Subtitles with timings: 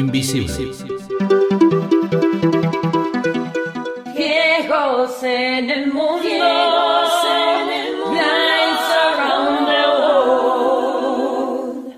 [0.00, 0.52] invisible.
[4.16, 6.28] Viejos en el mundo.
[8.14, 11.94] Lights around the world.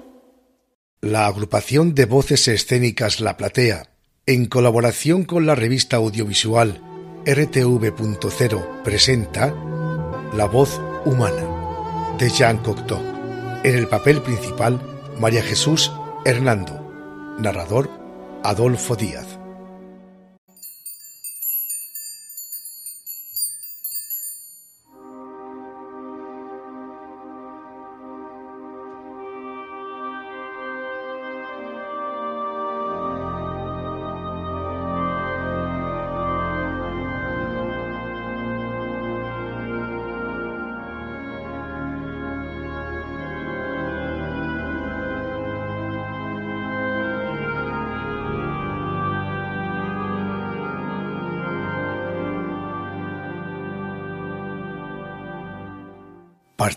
[1.01, 3.91] La agrupación de voces escénicas La Platea,
[4.27, 6.81] en colaboración con la revista audiovisual
[7.25, 9.55] RTV.0, presenta
[10.35, 13.01] La voz humana de Jean Cocteau.
[13.63, 14.81] En el papel principal,
[15.21, 15.93] María Jesús
[16.25, 16.82] Hernando.
[17.39, 17.89] Narrador,
[18.43, 19.32] Adolfo Díaz.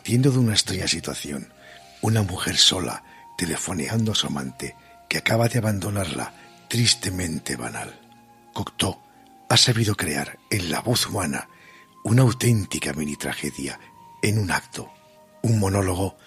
[0.06, 1.52] Partiendo de una extraña situación,
[2.02, 3.04] una mujer sola
[3.40, 4.76] telefoneando a su amante
[5.10, 6.32] que acaba de abandonarla
[6.68, 8.00] tristemente banal.
[8.54, 9.02] Cocteau
[9.50, 11.50] ha sabido crear en la voz humana
[12.04, 13.80] una auténtica mini tragedia
[14.22, 14.94] en un acto,
[15.42, 16.18] un monólogo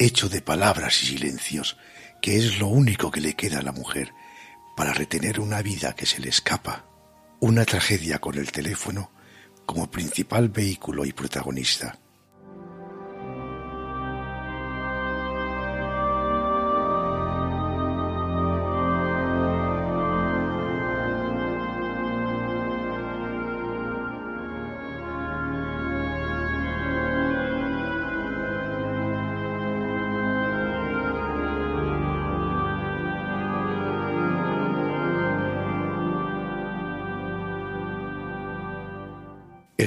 [0.00, 1.76] hecho de palabras y silencios
[2.20, 4.12] que es lo único que le queda a la mujer
[4.76, 6.84] para retener una vida que se le escapa,
[7.38, 9.12] una tragedia con el teléfono
[9.66, 11.96] como principal vehículo y protagonista.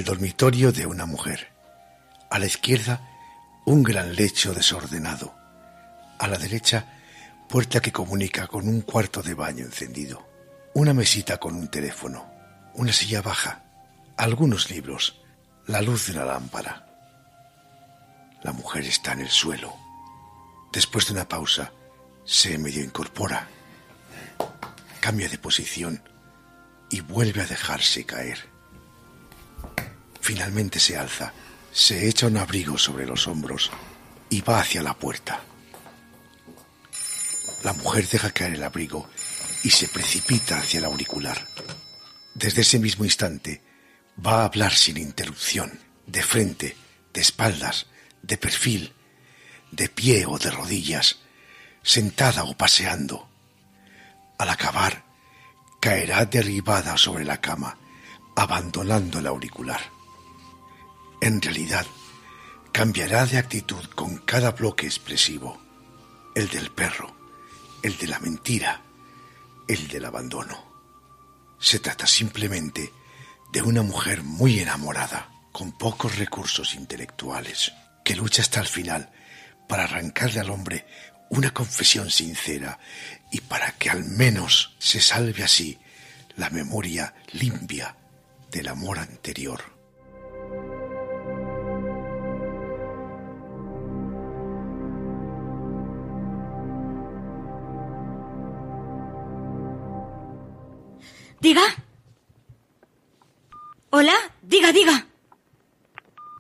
[0.04, 1.54] Dormitorio de una mujer.
[2.30, 3.02] A la izquierda,
[3.66, 5.34] un gran lecho desordenado.
[6.20, 7.00] A la derecha,
[7.48, 10.28] puerta que comunica con un cuarto de baño encendido.
[10.74, 12.32] Una mesita con un teléfono.
[12.74, 13.64] Una silla baja.
[14.18, 15.22] Algunos libros.
[15.68, 16.86] La luz de una lámpara.
[18.42, 19.74] La mujer está en el suelo.
[20.74, 21.72] Después de una pausa,
[22.26, 23.48] se medio incorpora.
[25.00, 26.02] Cambia de posición
[26.90, 28.53] y vuelve a dejarse caer.
[30.24, 31.34] Finalmente se alza,
[31.74, 33.70] se echa un abrigo sobre los hombros
[34.30, 35.42] y va hacia la puerta.
[37.62, 39.10] La mujer deja caer el abrigo
[39.66, 41.46] y se precipita hacia el auricular.
[42.36, 43.62] Desde ese mismo instante
[44.26, 46.78] va a hablar sin interrupción, de frente,
[47.14, 47.88] de espaldas,
[48.22, 48.94] de perfil,
[49.72, 51.18] de pie o de rodillas,
[51.82, 53.28] sentada o paseando.
[54.38, 55.04] Al acabar,
[55.82, 57.78] caerá derribada sobre la cama,
[58.38, 59.82] abandonando el auricular
[61.24, 61.86] en realidad
[62.74, 65.58] cambiará de actitud con cada bloque expresivo,
[66.36, 67.16] el del perro,
[67.82, 68.82] el de la mentira,
[69.70, 70.62] el del abandono.
[71.60, 72.92] Se trata simplemente
[73.54, 77.72] de una mujer muy enamorada, con pocos recursos intelectuales,
[78.04, 79.10] que lucha hasta el final
[79.70, 80.86] para arrancarle al hombre
[81.30, 82.80] una confesión sincera
[83.32, 85.80] y para que al menos se salve así
[86.36, 87.96] la memoria limpia
[88.52, 89.73] del amor anterior.
[101.44, 101.64] Diga.
[103.90, 105.08] Hola, diga, diga.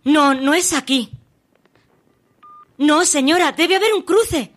[0.06, 1.12] No, no es aquí.
[2.78, 4.54] No, señora, debe haber un cruce.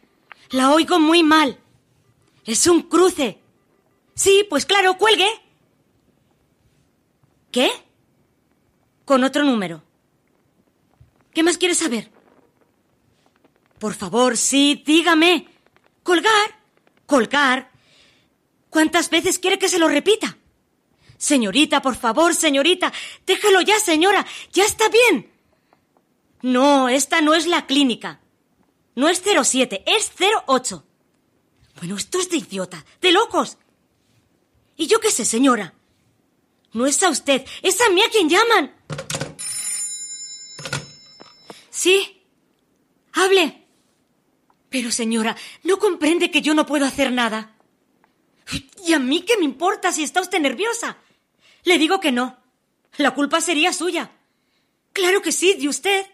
[0.51, 1.59] La oigo muy mal.
[2.45, 3.41] Es un cruce.
[4.15, 5.29] Sí, pues claro, cuelgue.
[7.51, 7.69] ¿Qué?
[9.05, 9.83] Con otro número.
[11.35, 12.09] ¿Qué más quiere saber?
[13.81, 15.49] Por favor, sí, dígame.
[16.05, 16.61] Colgar.
[17.05, 17.76] Colgar.
[18.77, 20.37] ¿Cuántas veces quiere que se lo repita?
[21.17, 22.93] Señorita, por favor, señorita,
[23.25, 25.33] déjalo ya, señora, ya está bien.
[26.43, 28.21] No, esta no es la clínica.
[28.95, 30.13] No es 07, es
[30.47, 30.85] 08.
[31.77, 33.57] Bueno, esto es de idiota, de locos.
[34.77, 35.73] ¿Y yo qué sé, señora?
[36.75, 38.77] No es a usted, es a mí a quien llaman.
[41.71, 42.23] Sí,
[43.15, 43.67] hable.
[44.69, 47.56] Pero, señora, ¿no comprende que yo no puedo hacer nada?
[48.85, 50.97] ¿Y a mí qué me importa si está usted nerviosa?
[51.65, 52.39] Le digo que no.
[52.99, 54.11] La culpa sería suya.
[54.93, 56.07] Claro que sí, de usted.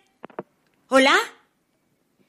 [0.88, 1.16] ¿Hola?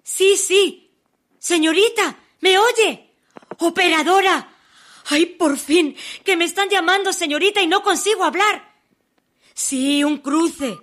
[0.03, 0.91] Sí, sí.
[1.39, 3.15] Señorita, ¿me oye?
[3.59, 4.49] Operadora.
[5.09, 5.95] ¡Ay, por fin!
[6.23, 8.73] Que me están llamando, señorita, y no consigo hablar.
[9.53, 10.77] Sí, un cruce.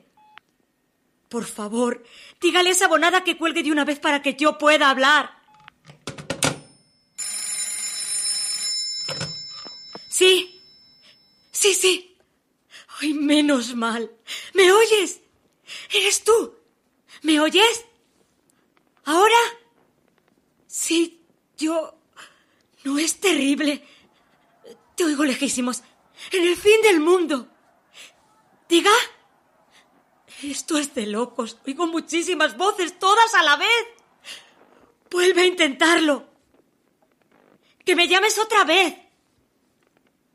[1.28, 2.02] Por favor,
[2.40, 5.38] dígale a esa bonada que cuelgue de una vez para que yo pueda hablar.
[10.20, 10.60] Sí.
[11.50, 12.14] Sí, sí.
[13.00, 14.10] Ay, menos mal.
[14.52, 15.22] ¿Me oyes?
[15.90, 16.56] ¿Eres tú?
[17.22, 17.86] ¿Me oyes?
[19.06, 19.40] ¿Ahora?
[20.66, 21.24] Sí,
[21.56, 21.96] yo...
[22.84, 23.82] No es terrible.
[24.94, 25.82] Te oigo lejísimos.
[26.32, 27.48] En el fin del mundo.
[28.68, 28.92] Diga.
[30.42, 31.56] Esto es de locos.
[31.66, 33.86] Oigo muchísimas voces, todas a la vez.
[35.10, 36.28] Vuelve a intentarlo.
[37.86, 39.09] Que me llames otra vez.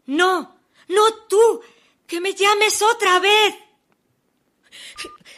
[0.06, 0.58] No,
[0.88, 1.62] no tú.
[2.08, 3.56] Que me llames otra vez.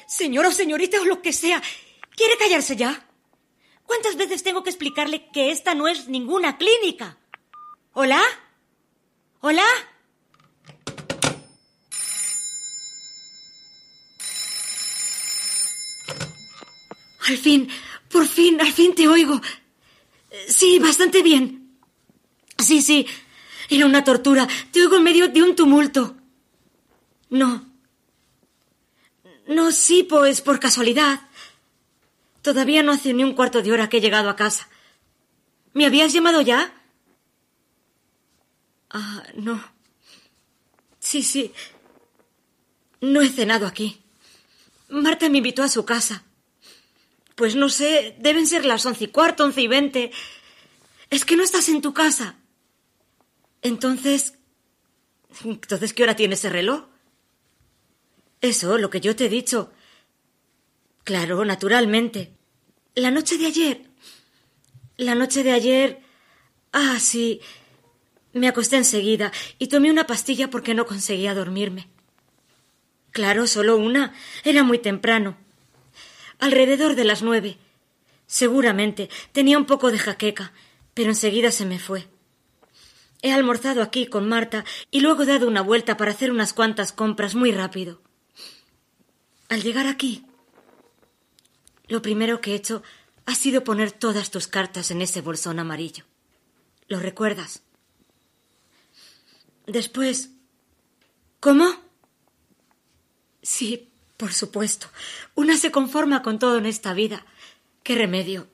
[0.07, 1.61] Señor o señorita o lo que sea.
[2.15, 3.07] ¿Quiere callarse ya?
[3.85, 7.17] ¿Cuántas veces tengo que explicarle que esta no es ninguna clínica?
[7.93, 8.21] ¿Hola?
[9.39, 9.65] ¿Hola?
[17.27, 17.69] Al fin,
[18.09, 19.39] por fin, al fin te oigo.
[20.47, 21.77] Sí, bastante bien.
[22.57, 23.05] Sí, sí,
[23.69, 24.47] era una tortura.
[24.71, 26.15] Te oigo en medio de un tumulto.
[27.29, 27.65] No.
[29.47, 31.21] No, sí, pues por casualidad.
[32.41, 34.67] Todavía no hace ni un cuarto de hora que he llegado a casa.
[35.73, 36.73] ¿Me habías llamado ya?
[38.89, 39.63] Ah, no.
[40.99, 41.53] Sí, sí.
[43.01, 44.01] No he cenado aquí.
[44.89, 46.23] Marta me invitó a su casa.
[47.35, 50.11] Pues no sé, deben ser las once y cuarto, once y veinte.
[51.09, 52.35] Es que no estás en tu casa.
[53.61, 54.35] Entonces.
[55.43, 56.85] Entonces, ¿qué hora tiene ese reloj?
[58.41, 59.71] Eso, lo que yo te he dicho.
[61.03, 62.33] Claro, naturalmente.
[62.95, 63.81] La noche de ayer.
[64.97, 66.01] La noche de ayer.
[66.71, 67.41] Ah, sí.
[68.33, 71.87] Me acosté enseguida y tomé una pastilla porque no conseguía dormirme.
[73.11, 74.13] Claro, solo una.
[74.43, 75.37] Era muy temprano
[76.39, 77.57] alrededor de las nueve.
[78.25, 80.53] Seguramente tenía un poco de jaqueca,
[80.93, 82.07] pero enseguida se me fue.
[83.21, 86.91] He almorzado aquí con Marta y luego he dado una vuelta para hacer unas cuantas
[86.91, 88.01] compras muy rápido.
[89.49, 90.25] Al llegar aquí,
[91.87, 92.83] lo primero que he hecho
[93.25, 96.05] ha sido poner todas tus cartas en ese bolsón amarillo.
[96.87, 97.63] ¿Lo recuerdas?
[99.65, 100.29] Después.
[101.39, 101.67] ¿Cómo?
[103.41, 104.87] Sí, por supuesto,
[105.35, 107.25] una se conforma con todo en esta vida.
[107.83, 108.47] ¿Qué remedio?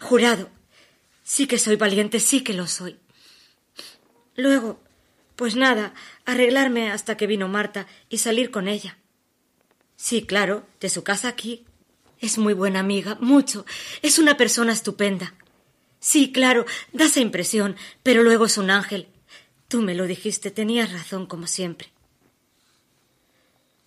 [0.00, 0.50] Jurado,
[1.22, 2.98] sí que soy valiente, sí que lo soy.
[4.38, 4.80] Luego,
[5.34, 5.94] pues nada,
[6.24, 8.96] arreglarme hasta que vino Marta y salir con ella.
[9.96, 11.66] Sí, claro, de su casa aquí.
[12.20, 13.66] Es muy buena amiga, mucho.
[14.00, 15.34] Es una persona estupenda.
[15.98, 17.74] Sí, claro, da esa impresión,
[18.04, 19.08] pero luego es un ángel.
[19.66, 21.90] Tú me lo dijiste, tenías razón como siempre.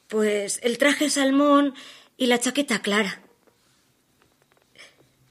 [0.10, 1.76] Pues el traje salmón
[2.18, 3.22] y la chaqueta clara.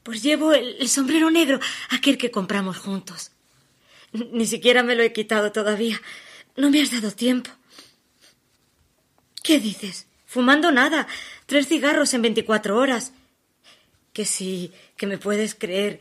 [0.01, 1.59] Pues llevo el, sombrero negro,
[1.91, 3.31] aquel que compramos juntos.
[4.31, 6.01] Ni siquiera me lo he quitado todavía.
[6.55, 7.49] No me has dado tiempo.
[9.43, 10.07] ¿Qué dices?
[10.25, 11.07] Fumando nada.
[11.45, 13.13] Tres cigarros en veinticuatro horas.
[14.13, 15.99] Que sí, que me puedes creer.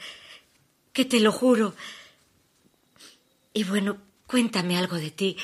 [0.92, 1.74] Que te lo juro.
[3.52, 5.36] Y bueno, cuéntame algo de ti.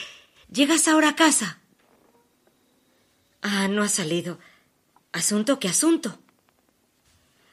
[0.51, 1.61] ¿Llegas ahora a casa?
[3.43, 4.39] Ah, no ha salido.
[5.13, 6.19] ¿Asunto qué asunto?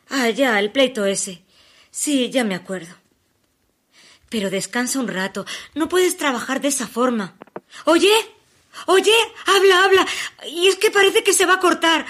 [0.10, 1.44] Ah, ya, el pleito ese.
[1.92, 2.96] Sí, ya me acuerdo.
[4.34, 5.46] Pero descansa un rato.
[5.76, 7.38] No puedes trabajar de esa forma.
[7.86, 8.12] Oye,
[8.88, 9.14] oye,
[9.46, 10.08] habla, habla.
[10.48, 12.08] Y es que parece que se va a cortar.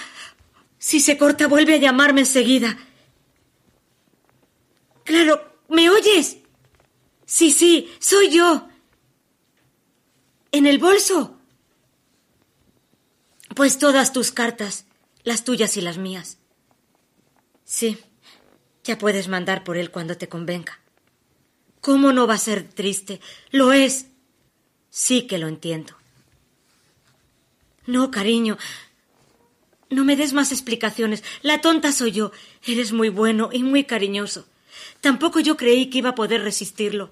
[0.78, 2.78] Si se corta, vuelve a llamarme enseguida.
[5.04, 6.38] Claro, ¿me oyes?
[7.26, 8.70] Sí, sí, soy yo.
[10.54, 11.38] ¿En el bolso?
[13.54, 14.86] Pues todas tus cartas,
[15.26, 16.38] las tuyas y las mías.
[17.66, 18.02] Sí,
[18.86, 20.83] ya puedes mandar por él cuando te convenga.
[21.84, 23.20] ¿Cómo no va a ser triste?
[23.52, 24.06] Lo es.
[24.90, 25.98] Sí que lo entiendo.
[27.86, 28.58] No, cariño.
[29.90, 31.26] No me des más explicaciones.
[31.42, 32.32] La tonta soy yo.
[32.66, 34.48] Eres muy bueno y muy cariñoso.
[35.02, 37.12] Tampoco yo creí que iba a poder resistirlo.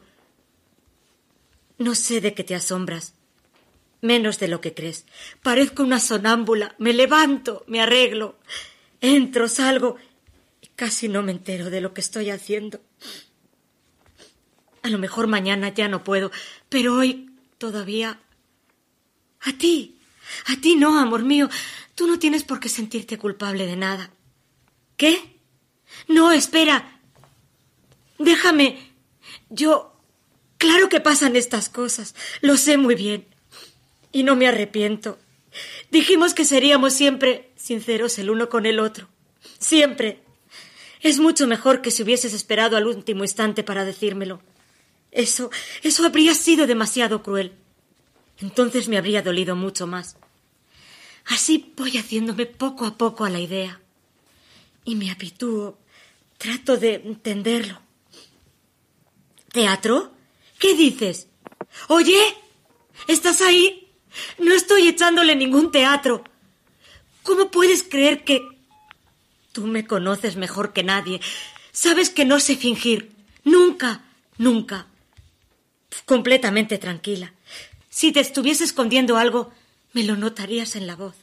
[1.78, 3.14] No sé de qué te asombras.
[4.00, 5.06] Menos de lo que crees.
[5.44, 6.76] Parezco una sonámbula.
[6.78, 8.40] Me levanto, me arreglo,
[9.02, 9.98] entro, salgo
[10.62, 12.80] y casi no me entero de lo que estoy haciendo.
[14.84, 16.32] A lo mejor mañana ya no puedo,
[16.70, 18.20] pero hoy todavía.
[19.42, 19.98] A ti.
[20.48, 21.50] A ti no, amor mío.
[21.96, 24.12] Tú no tienes por qué sentirte culpable de nada.
[24.98, 25.38] ¿Qué?
[26.08, 27.00] No, espera.
[28.18, 28.92] Déjame.
[29.50, 29.92] Yo.
[30.58, 33.26] Claro que pasan estas cosas, lo sé muy bien.
[34.12, 35.18] Y no me arrepiento.
[35.90, 39.08] Dijimos que seríamos siempre sinceros el uno con el otro.
[39.58, 40.24] Siempre.
[41.02, 44.40] Es mucho mejor que si hubieses esperado al último instante para decírmelo.
[45.12, 45.52] Eso,
[45.84, 47.54] eso habría sido demasiado cruel.
[48.40, 50.16] Entonces me habría dolido mucho más.
[51.26, 53.80] Así voy haciéndome poco a poco a la idea.
[54.84, 55.78] Y me habitúo.
[56.38, 57.80] Trato de entenderlo.
[59.52, 60.12] ¿Teatro?
[60.58, 61.28] ¿Qué dices?
[61.88, 62.20] Oye,
[63.08, 63.90] ¿estás ahí?
[64.40, 66.24] No estoy echándole ningún teatro.
[67.24, 68.42] ¿Cómo puedes creer que...
[69.52, 71.20] Tú me conoces mejor que nadie.
[71.72, 73.12] Sabes que no sé fingir.
[73.44, 74.04] Nunca,
[74.38, 74.88] nunca.
[76.06, 77.34] Completamente tranquila.
[77.90, 79.52] Si te estuviese escondiendo algo,
[79.94, 81.16] me lo notarías en la voz.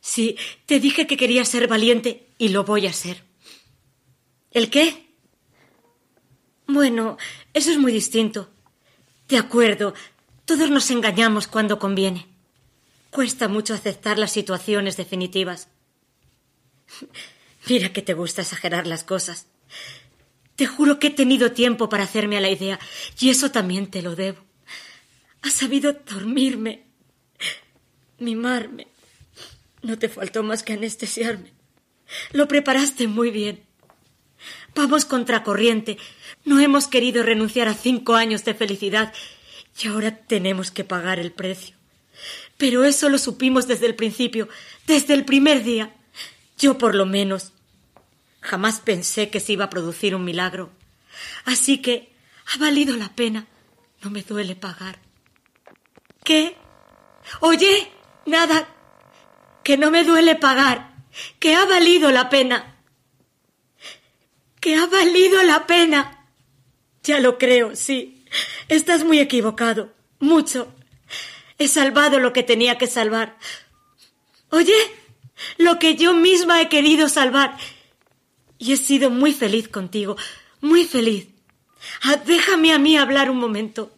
[0.00, 0.36] Sí,
[0.66, 3.22] te dije que quería ser valiente y lo voy a ser.
[4.50, 5.06] ¿El qué?
[6.66, 7.18] Bueno,
[7.54, 8.50] eso es muy distinto.
[9.28, 9.94] De acuerdo,
[10.44, 12.26] todos nos engañamos cuando conviene.
[13.10, 15.68] Cuesta mucho aceptar las situaciones definitivas.
[17.68, 19.46] Mira que te gusta exagerar las cosas.
[20.62, 22.78] Te juro que he tenido tiempo para hacerme a la idea,
[23.18, 24.38] y eso también te lo debo.
[25.42, 26.84] Has sabido dormirme,
[28.20, 28.86] mimarme.
[29.82, 31.52] No te faltó más que anestesiarme.
[32.30, 33.64] Lo preparaste muy bien.
[34.76, 35.98] Vamos contracorriente.
[36.44, 39.12] No hemos querido renunciar a cinco años de felicidad
[39.82, 41.74] y ahora tenemos que pagar el precio.
[42.56, 44.48] Pero eso lo supimos desde el principio,
[44.86, 45.92] desde el primer día.
[46.56, 47.52] Yo por lo menos.
[48.42, 50.70] Jamás pensé que se iba a producir un milagro.
[51.44, 52.12] Así que
[52.52, 53.46] ha valido la pena.
[54.02, 54.98] No me duele pagar.
[56.24, 56.56] ¿Qué?
[57.40, 57.90] Oye,
[58.26, 58.68] nada.
[59.62, 60.92] Que no me duele pagar.
[61.38, 62.76] Que ha valido la pena.
[64.60, 66.26] Que ha valido la pena.
[67.04, 68.24] Ya lo creo, sí.
[68.68, 69.92] Estás muy equivocado.
[70.18, 70.74] Mucho.
[71.58, 73.38] He salvado lo que tenía que salvar.
[74.50, 74.74] Oye,
[75.58, 77.56] lo que yo misma he querido salvar.
[78.62, 80.16] Y he sido muy feliz contigo,
[80.60, 81.26] muy feliz.
[82.02, 83.90] Ah, déjame a mí hablar un momento.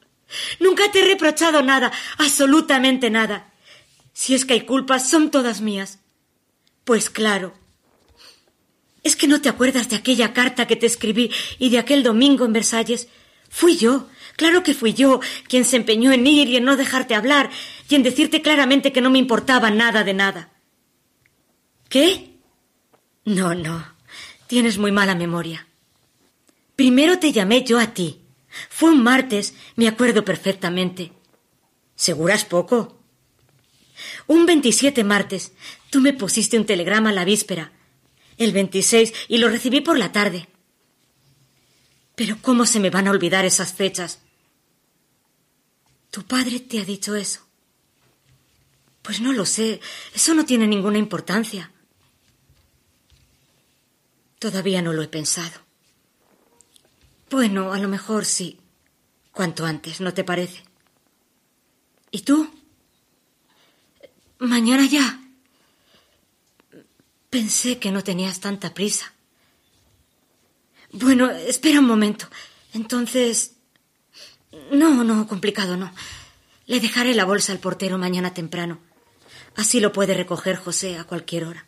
[0.58, 3.52] Nunca te he reprochado nada, absolutamente nada.
[4.14, 5.98] Si es que hay culpas, son todas mías.
[6.84, 7.52] Pues claro.
[9.02, 12.46] ¿Es que no te acuerdas de aquella carta que te escribí y de aquel domingo
[12.46, 13.08] en Versalles?
[13.50, 17.14] Fui yo, claro que fui yo, quien se empeñó en ir y en no dejarte
[17.14, 17.50] hablar,
[17.90, 20.54] y en decirte claramente que no me importaba nada de nada.
[21.90, 22.38] ¿Qué?
[23.26, 23.93] No, no.
[24.54, 25.66] Tienes muy mala memoria.
[26.76, 28.20] Primero te llamé yo a ti.
[28.68, 31.10] Fue un martes, me acuerdo perfectamente.
[31.96, 33.02] ¿Seguras poco?
[34.28, 35.50] Un 27 martes.
[35.90, 37.72] Tú me pusiste un telegrama la víspera.
[38.38, 40.46] El 26 y lo recibí por la tarde.
[42.14, 44.20] Pero ¿cómo se me van a olvidar esas fechas?
[46.12, 47.40] ¿Tu padre te ha dicho eso?
[49.02, 49.80] Pues no lo sé.
[50.14, 51.72] Eso no tiene ninguna importancia.
[54.44, 55.58] Todavía no lo he pensado.
[57.30, 58.60] Bueno, a lo mejor sí.
[59.32, 60.62] Cuanto antes, ¿no te parece?
[62.10, 62.52] ¿Y tú?
[64.38, 65.18] Mañana ya.
[67.30, 69.14] Pensé que no tenías tanta prisa.
[70.92, 72.26] Bueno, espera un momento.
[72.74, 73.54] Entonces...
[74.70, 75.90] No, no, complicado, no.
[76.66, 78.78] Le dejaré la bolsa al portero mañana temprano.
[79.56, 81.66] Así lo puede recoger José a cualquier hora.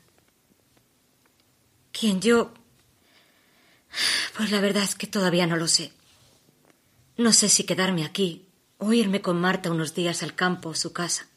[1.90, 2.52] ¿Quién yo?
[4.36, 5.92] Pues la verdad es que todavía no lo sé.
[7.16, 8.46] No sé si quedarme aquí
[8.78, 11.28] o irme con Marta unos días al campo o su casa.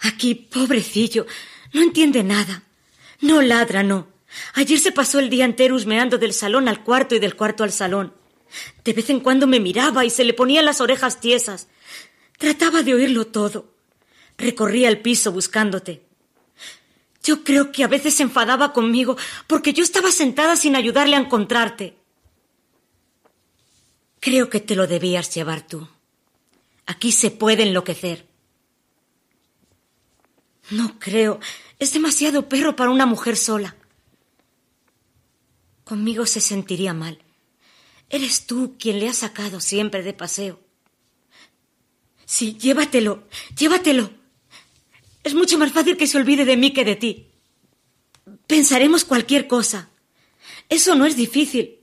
[0.00, 1.26] Aquí, pobrecillo,
[1.72, 2.62] no entiende nada.
[3.20, 4.08] No ladra, no.
[4.54, 7.72] Ayer se pasó el día entero husmeando del salón al cuarto y del cuarto al
[7.72, 8.14] salón.
[8.84, 11.68] De vez en cuando me miraba y se le ponían las orejas tiesas.
[12.38, 13.74] Trataba de oírlo todo.
[14.36, 16.07] Recorría el piso buscándote.
[17.28, 21.18] Yo creo que a veces se enfadaba conmigo porque yo estaba sentada sin ayudarle a
[21.18, 21.98] encontrarte.
[24.18, 25.86] Creo que te lo debías llevar tú.
[26.86, 28.26] Aquí se puede enloquecer.
[30.70, 31.38] No creo.
[31.78, 33.76] Es demasiado perro para una mujer sola.
[35.84, 37.22] Conmigo se sentiría mal.
[38.08, 40.60] Eres tú quien le ha sacado siempre de paseo.
[42.24, 44.17] Sí, llévatelo, llévatelo.
[45.28, 47.30] Es mucho más fácil que se olvide de mí que de ti.
[48.46, 49.90] Pensaremos cualquier cosa.
[50.70, 51.80] Eso no es difícil.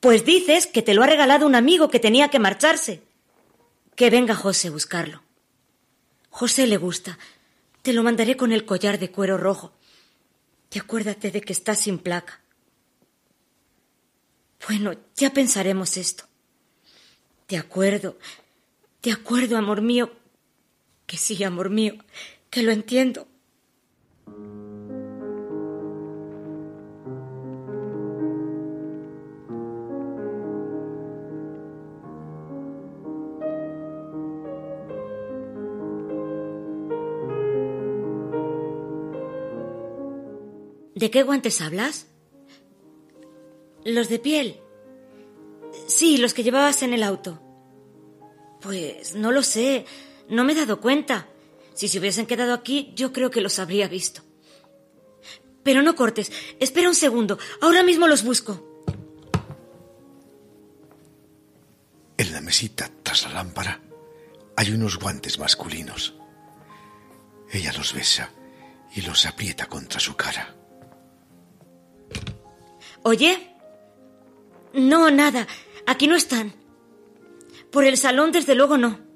[0.00, 3.04] Pues dices que te lo ha regalado un amigo que tenía que marcharse.
[3.94, 5.22] Que venga José a buscarlo.
[6.30, 7.20] José le gusta.
[7.82, 9.72] Te lo mandaré con el collar de cuero rojo.
[10.74, 12.40] Y acuérdate de que está sin placa.
[14.66, 16.24] Bueno, ya pensaremos esto.
[17.46, 18.18] De acuerdo,
[19.04, 20.10] de acuerdo, amor mío.
[21.06, 21.94] Que sí, amor mío,
[22.50, 23.28] que lo entiendo.
[40.94, 42.08] ¿De qué guantes hablas?
[43.84, 44.60] Los de piel.
[45.86, 47.40] Sí, los que llevabas en el auto.
[48.60, 49.86] Pues no lo sé,
[50.28, 51.29] no me he dado cuenta.
[51.80, 54.20] Si se hubiesen quedado aquí, yo creo que los habría visto.
[55.62, 58.84] Pero no cortes, espera un segundo, ahora mismo los busco.
[62.18, 63.80] En la mesita, tras la lámpara,
[64.56, 66.12] hay unos guantes masculinos.
[67.50, 68.30] Ella los besa
[68.94, 70.54] y los aprieta contra su cara.
[73.04, 73.56] ¿Oye?
[74.74, 75.48] No, nada.
[75.86, 76.52] Aquí no están.
[77.72, 79.09] Por el salón, desde luego, no.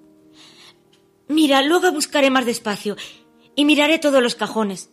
[1.29, 2.97] Mira, luego buscaré más despacio
[3.55, 4.91] y miraré todos los cajones.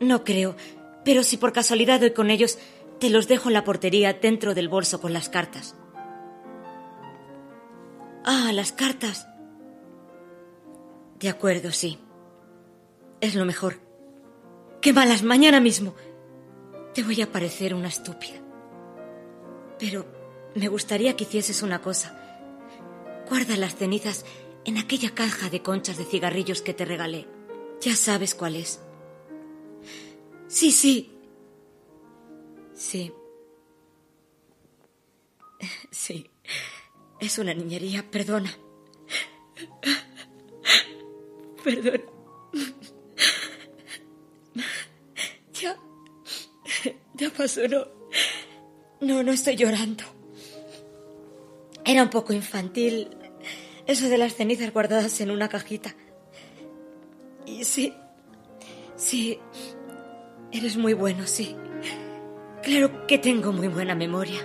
[0.00, 0.56] No creo,
[1.04, 2.58] pero si por casualidad doy con ellos,
[2.98, 5.76] te los dejo en la portería dentro del bolso con las cartas.
[8.24, 9.26] Ah, las cartas.
[11.18, 11.98] De acuerdo, sí.
[13.20, 13.80] Es lo mejor.
[14.80, 15.94] Qué malas, mañana mismo.
[16.94, 18.40] Te voy a parecer una estúpida.
[19.78, 20.06] Pero
[20.54, 22.18] me gustaría que hicieses una cosa.
[23.28, 24.24] Guarda las cenizas
[24.64, 27.26] en aquella caja de conchas de cigarrillos que te regalé.
[27.80, 28.80] Ya sabes cuál es.
[30.48, 31.10] Sí, sí.
[32.74, 33.12] Sí.
[35.90, 36.30] Sí.
[37.20, 38.56] Es una niñería, perdona.
[41.64, 42.02] Perdón.
[45.60, 45.78] Ya.
[47.14, 47.86] Ya pasó, no.
[49.00, 50.04] No, no estoy llorando.
[51.84, 53.23] Era un poco infantil
[53.86, 55.94] eso de las cenizas guardadas en una cajita.
[57.46, 57.94] Y sí,
[58.96, 59.38] sí,
[60.52, 61.56] eres muy bueno, sí.
[62.62, 64.40] Claro que tengo muy buena memoria.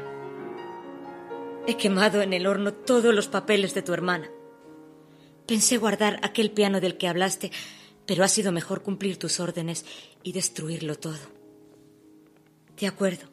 [1.67, 4.29] He quemado en el horno todos los papeles de tu hermana.
[5.45, 7.51] Pensé guardar aquel piano del que hablaste,
[8.05, 9.85] pero ha sido mejor cumplir tus órdenes
[10.23, 11.19] y destruirlo todo.
[12.77, 13.27] De acuerdo.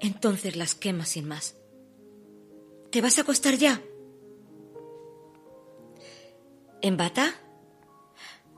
[0.00, 1.54] Entonces las quemas sin más.
[2.90, 3.80] ¿Te vas a acostar ya?
[6.82, 7.34] ¿En bata?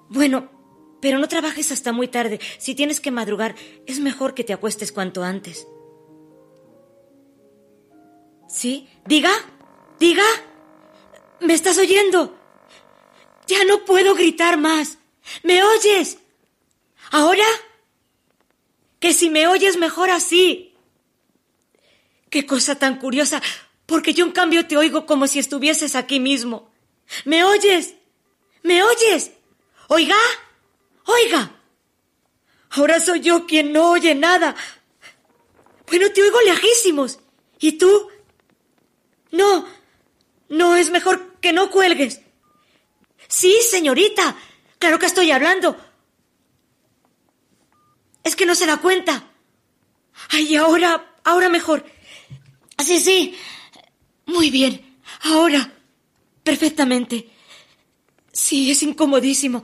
[0.09, 0.51] Bueno,
[1.01, 2.41] pero no trabajes hasta muy tarde.
[2.59, 3.55] Si tienes que madrugar,
[3.87, 5.69] es mejor que te acuestes cuanto antes.
[8.49, 8.89] ¿Sí?
[9.05, 9.33] ¿Diga?
[10.01, 10.25] ¿Diga?
[11.41, 12.39] ¿Me estás oyendo?
[13.47, 14.99] Ya no puedo gritar más.
[15.43, 16.19] ¿Me oyes?
[17.11, 17.45] ¿Ahora?
[18.99, 20.75] Que si me oyes mejor así.
[22.31, 23.43] Qué cosa tan curiosa,
[23.85, 26.71] porque yo en cambio te oigo como si estuvieses aquí mismo.
[27.27, 27.95] ¿Me oyes?
[28.64, 29.31] ¿Me oyes?
[29.88, 30.16] Oiga,
[31.05, 31.55] oiga.
[32.70, 34.57] Ahora soy yo quien no oye nada.
[35.87, 37.18] Bueno, te oigo lejísimos.
[37.61, 38.09] ¿Y tú?
[39.31, 39.66] No,
[40.48, 42.22] no es mejor que no cuelgues.
[43.29, 44.35] Sí, señorita.
[44.79, 45.77] Claro que estoy hablando.
[48.24, 49.31] Es que no se da cuenta.
[50.31, 51.85] Ay, ahora, ahora mejor.
[52.83, 53.38] Sí, sí.
[54.24, 54.98] Muy bien.
[55.24, 55.70] Ahora.
[56.42, 57.34] Perfectamente.
[58.35, 59.62] Sí, es incomodísimo.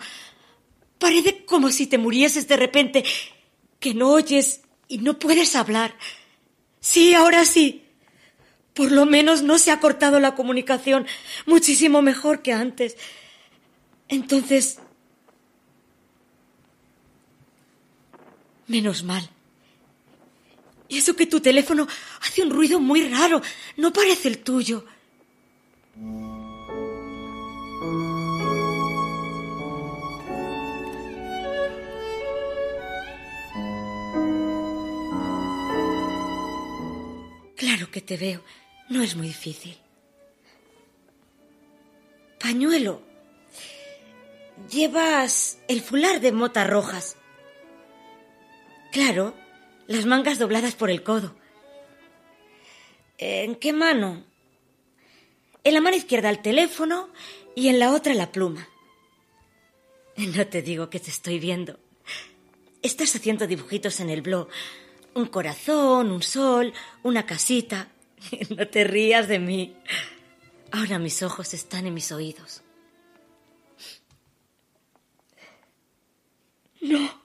[0.98, 3.04] Parece como si te murieses de repente,
[3.80, 5.96] que no oyes y no puedes hablar.
[6.78, 7.85] Sí, ahora sí.
[8.72, 11.06] Por lo menos no se ha cortado la comunicación,
[11.46, 12.96] muchísimo mejor que antes.
[14.09, 14.78] Entonces...
[18.68, 19.28] Menos mal.
[20.88, 21.88] Y eso que tu teléfono
[22.20, 23.42] hace un ruido muy raro,
[23.76, 24.85] no parece el tuyo.
[37.61, 38.42] Claro que te veo.
[38.88, 39.77] No es muy difícil.
[42.42, 43.03] Pañuelo.
[44.70, 47.16] Llevas el fular de motas rojas.
[48.92, 49.35] Claro,
[49.88, 51.37] las mangas dobladas por el codo.
[53.18, 54.25] ¿En qué mano?
[55.62, 57.11] En la mano izquierda el teléfono
[57.55, 58.70] y en la otra la pluma.
[60.16, 61.79] No te digo que te estoy viendo.
[62.81, 64.49] Estás haciendo dibujitos en el blog
[65.14, 67.88] un corazón, un sol, una casita.
[68.57, 69.77] No te rías de mí.
[70.73, 72.62] Ahora mis ojos están en mis oídos.
[76.81, 77.23] No,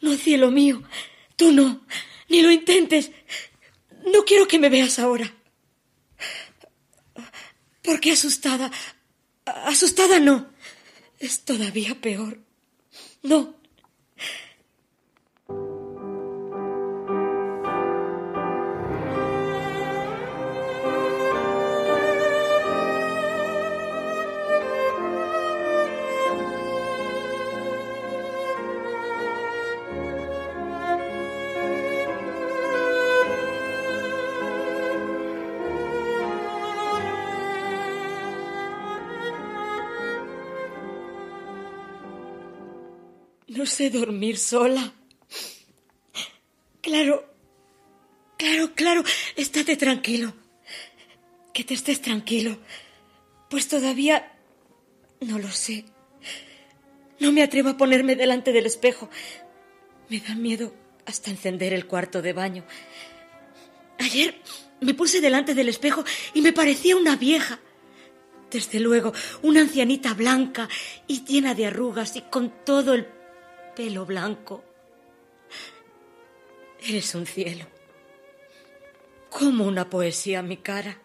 [0.00, 0.82] no, cielo mío,
[1.36, 1.84] tú no,
[2.28, 3.10] ni lo intentes.
[4.12, 5.32] No quiero que me veas ahora.
[7.82, 8.70] ¿Por qué asustada?
[9.44, 10.48] Asustada no.
[11.18, 12.40] Es todavía peor.
[13.22, 13.55] No.
[43.76, 44.94] Sé dormir sola.
[46.80, 47.30] Claro,
[48.38, 49.04] claro, claro,
[49.36, 50.32] estate tranquilo.
[51.52, 52.56] Que te estés tranquilo.
[53.50, 54.32] Pues todavía
[55.20, 55.84] no lo sé.
[57.20, 59.10] No me atrevo a ponerme delante del espejo.
[60.08, 60.72] Me da miedo
[61.04, 62.64] hasta encender el cuarto de baño.
[63.98, 64.40] Ayer
[64.80, 67.60] me puse delante del espejo y me parecía una vieja.
[68.50, 69.12] Desde luego,
[69.42, 70.66] una ancianita blanca
[71.06, 73.15] y llena de arrugas y con todo el
[73.76, 74.64] pelo blanco.
[76.80, 77.66] Eres un cielo.
[79.30, 80.98] Como una poesía mi cara.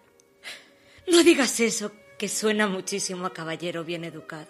[1.12, 4.48] No digas eso, que suena muchísimo a caballero bien educado.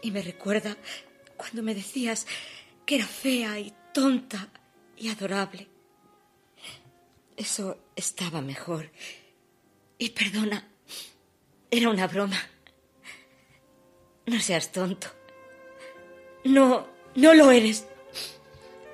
[0.00, 0.76] Y me recuerda
[1.36, 2.26] cuando me decías
[2.86, 4.48] que era fea y tonta
[4.96, 5.68] y adorable.
[7.36, 8.90] Eso estaba mejor.
[9.98, 10.68] Y perdona,
[11.70, 12.40] era una broma.
[14.26, 15.21] No seas tonto.
[16.44, 17.86] No, no lo eres.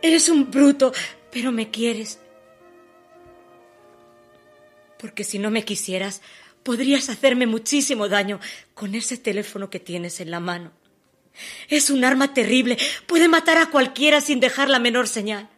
[0.03, 0.93] Eres un bruto,
[1.33, 2.19] pero me quieres.
[4.99, 6.23] Porque si no me quisieras,
[6.63, 8.41] podrías hacerme muchísimo daño
[8.75, 10.73] con ese teléfono que tienes en la mano.
[11.69, 12.77] Es un arma terrible.
[13.07, 15.49] Puede matar a cualquiera sin dejar la menor señal.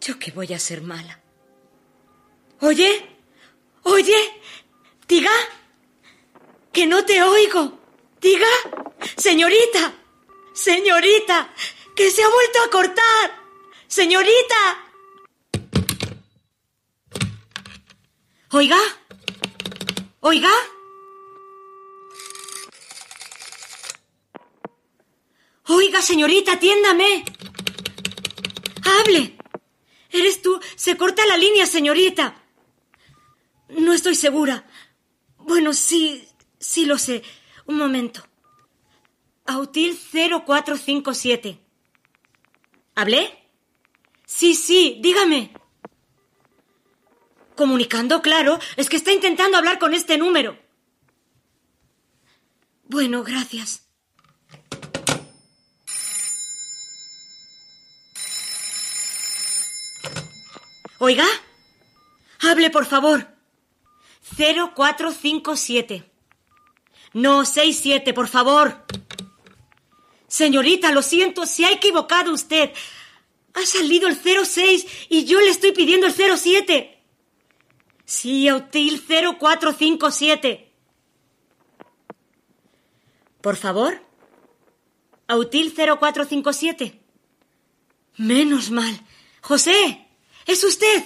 [0.00, 1.20] Yo que voy a ser mala.
[2.60, 2.90] Oye,
[3.82, 4.16] oye,
[5.08, 5.32] diga,
[6.72, 7.80] que no te oigo.
[8.20, 8.48] Diga,
[9.16, 9.94] señorita,
[10.52, 11.52] señorita,
[11.94, 13.42] que se ha vuelto a cortar.
[13.86, 14.84] Señorita.
[18.52, 18.78] Oiga,
[20.20, 20.52] oiga.
[25.68, 27.24] Oiga, señorita, atiéndame.
[28.84, 29.36] Hable.
[30.10, 30.60] Eres tú.
[30.76, 32.40] Se corta la línea, señorita.
[33.68, 34.64] No estoy segura.
[35.38, 37.22] Bueno, sí, sí lo sé.
[37.66, 38.26] Un momento.
[39.44, 41.60] Autil 0457.
[42.94, 43.46] ¿Hablé?
[44.24, 45.52] Sí, sí, dígame.
[47.54, 48.58] Comunicando, claro.
[48.76, 50.58] Es que está intentando hablar con este número.
[52.84, 53.86] Bueno, gracias.
[60.98, 61.26] Oiga,
[62.40, 63.28] hable por favor.
[64.36, 66.15] 0457.
[67.16, 68.84] No, 67, por favor.
[70.28, 72.72] Señorita, lo siento, se ha equivocado usted.
[73.54, 77.02] Ha salido el 06 y yo le estoy pidiendo el 07.
[78.04, 80.70] Sí, Autil 0457.
[83.40, 84.02] Por favor.
[85.26, 87.00] Autil 0457.
[88.18, 89.00] Menos mal.
[89.40, 90.06] José,
[90.44, 91.02] ¿es usted?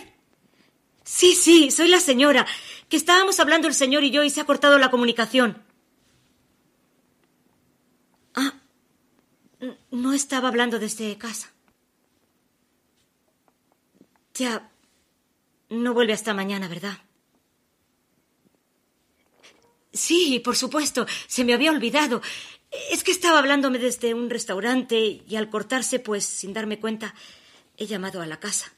[1.05, 2.49] Sí, sí, soy la señora,
[2.89, 5.70] que estábamos hablando el señor y yo y se ha cortado la comunicación.
[9.91, 11.53] No estaba hablando desde casa.
[14.35, 14.71] Ya,
[15.69, 16.99] no vuelve hasta mañana, ¿verdad?
[19.93, 22.23] Sí, por supuesto, se me había olvidado.
[22.91, 27.15] Es que estaba hablándome desde un restaurante y al cortarse, pues sin darme cuenta,
[27.77, 28.73] he llamado a la casa.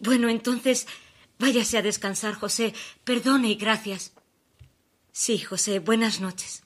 [0.00, 0.86] Bueno, entonces,
[1.38, 2.74] váyase a descansar, José.
[3.04, 4.12] Perdone y gracias.
[5.12, 6.63] Sí, José, buenas noches.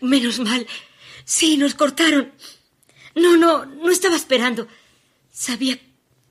[0.00, 0.66] Menos mal.
[1.24, 2.32] Sí, nos cortaron.
[3.14, 4.68] No, no, no estaba esperando.
[5.32, 5.80] Sabía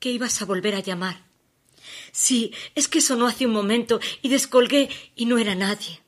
[0.00, 1.24] que ibas a volver a llamar.
[2.12, 6.00] Sí, es que sonó hace un momento y descolgué y no era nadie.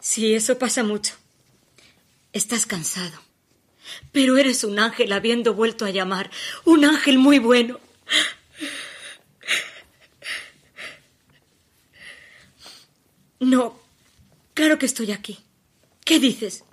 [0.00, 1.14] Sí, eso pasa mucho.
[2.32, 3.20] Estás cansado.
[4.12, 6.30] Pero eres un ángel habiendo vuelto a llamar.
[6.64, 7.80] Un ángel muy bueno.
[13.40, 13.80] No,
[14.54, 15.38] claro que estoy aquí.
[16.08, 16.64] ¿Qué dices?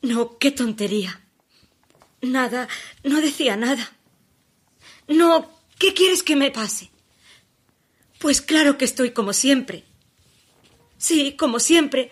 [0.00, 1.20] No, qué tontería.
[2.22, 2.66] Nada,
[3.04, 3.92] no decía nada.
[5.06, 6.88] No, ¿qué quieres que me pase?
[8.18, 9.84] Pues claro que estoy como siempre.
[10.96, 12.10] Sí, como siempre.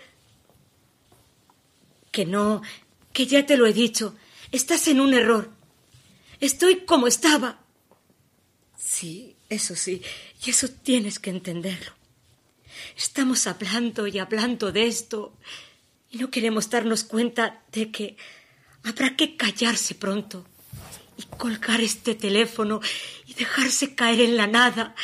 [2.12, 2.60] Que no,
[3.14, 4.14] que ya te lo he dicho.
[4.52, 5.52] Estás en un error.
[6.38, 7.64] Estoy como estaba.
[8.76, 10.02] Sí, eso sí,
[10.44, 11.92] y eso tienes que entenderlo.
[12.94, 15.38] Estamos hablando y hablando de esto
[16.14, 18.16] y no queremos darnos cuenta de que
[18.84, 20.46] habrá que callarse pronto
[21.16, 22.80] y colgar este teléfono
[23.26, 24.94] y dejarse caer en la nada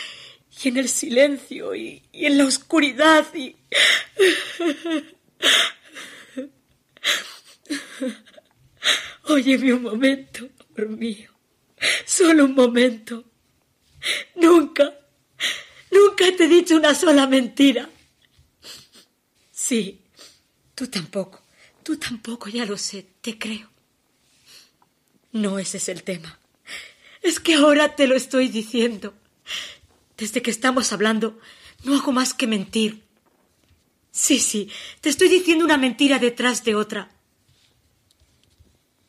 [0.63, 3.57] y en el silencio y, en la oscuridad y...
[9.25, 11.31] Óyeme un momento, amor mío.
[12.05, 13.25] Solo un momento.
[14.37, 14.95] Nunca,
[15.91, 17.89] nunca te he dicho una sola mentira.
[19.51, 20.01] Sí,
[20.81, 21.43] tú tampoco,
[21.83, 23.69] tú tampoco, ya lo sé, te creo.
[25.31, 26.39] No ese es el tema.
[27.21, 29.13] Es que ahora te lo estoy diciendo.
[30.17, 31.39] Desde que estamos hablando,
[31.85, 33.03] no hago más que mentir.
[34.11, 34.71] Sí, sí,
[35.03, 37.11] te estoy diciendo una mentira detrás de otra.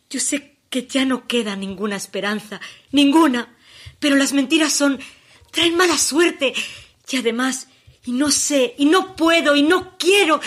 [0.10, 2.60] Yo sé que ya no queda ninguna esperanza,
[2.92, 3.56] ninguna,
[4.02, 5.00] pero las mentiras son...
[5.52, 6.54] traen mala suerte.
[7.10, 7.70] Y además,
[8.04, 10.42] y no sé, y no puedo, y no quiero,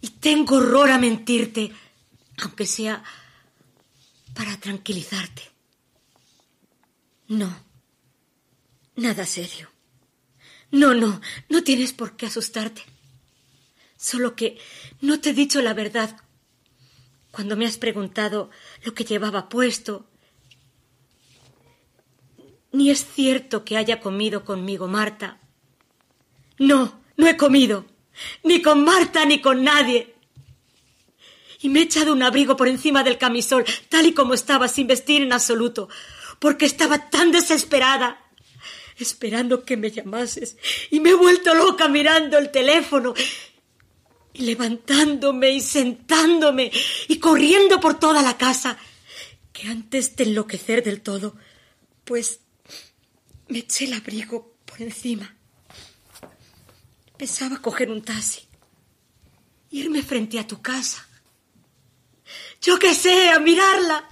[0.00, 1.72] y tengo horror a mentirte,
[2.38, 3.02] aunque sea
[4.34, 5.42] para tranquilizarte.
[7.28, 7.54] No,
[8.96, 9.70] nada serio.
[10.70, 12.82] No, no, no tienes por qué asustarte.
[13.96, 14.58] Solo que
[15.00, 16.20] no te he dicho la verdad
[17.30, 18.50] cuando me has preguntado
[18.82, 20.06] lo que llevaba puesto.
[22.72, 25.40] Ni es cierto que haya comido conmigo Marta.
[26.58, 27.86] No, no he comido,
[28.42, 30.14] ni con Marta ni con nadie.
[31.60, 34.86] Y me he echado un abrigo por encima del camisol, tal y como estaba, sin
[34.86, 35.88] vestir en absoluto,
[36.38, 38.22] porque estaba tan desesperada,
[38.98, 40.56] esperando que me llamases,
[40.90, 43.14] y me he vuelto loca mirando el teléfono,
[44.32, 46.70] y levantándome y sentándome
[47.08, 48.78] y corriendo por toda la casa,
[49.52, 51.36] que antes de enloquecer del todo,
[52.04, 52.40] pues
[53.48, 55.35] me eché el abrigo por encima.
[57.16, 58.42] Pensaba coger un taxi,
[59.70, 61.06] irme frente a tu casa.
[62.60, 64.08] Yo qué sé, a mirarla,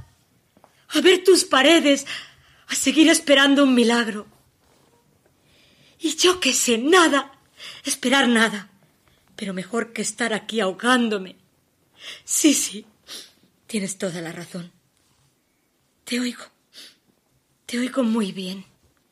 [0.88, 2.06] a ver tus paredes,
[2.68, 4.26] a seguir esperando un milagro.
[5.98, 7.32] Y yo qué sé, nada,
[7.84, 8.70] esperar nada
[9.36, 11.36] pero mejor que estar aquí ahogándome.
[12.24, 12.86] Sí, sí,
[13.66, 14.72] tienes toda la razón.
[16.04, 16.44] Te oigo.
[17.66, 18.64] Te oigo muy bien.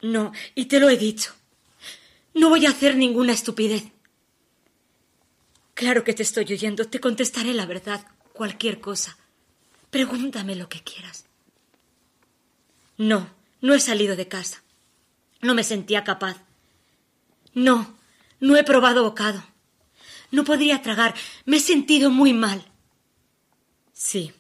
[0.03, 1.35] No, y te lo he dicho.
[2.35, 3.85] No voy a hacer ninguna estupidez.
[5.75, 6.87] Claro que te estoy oyendo.
[6.87, 9.16] Te contestaré la verdad, cualquier cosa.
[9.90, 11.27] Pregúntame lo que quieras.
[12.97, 14.62] No, no he salido de casa.
[15.40, 16.37] No me sentía capaz.
[17.55, 17.99] No,
[18.40, 19.45] no he probado bocado.
[20.31, 21.14] No podría tragar.
[21.45, 22.64] Me he sentido muy mal.
[23.92, 24.33] Sí.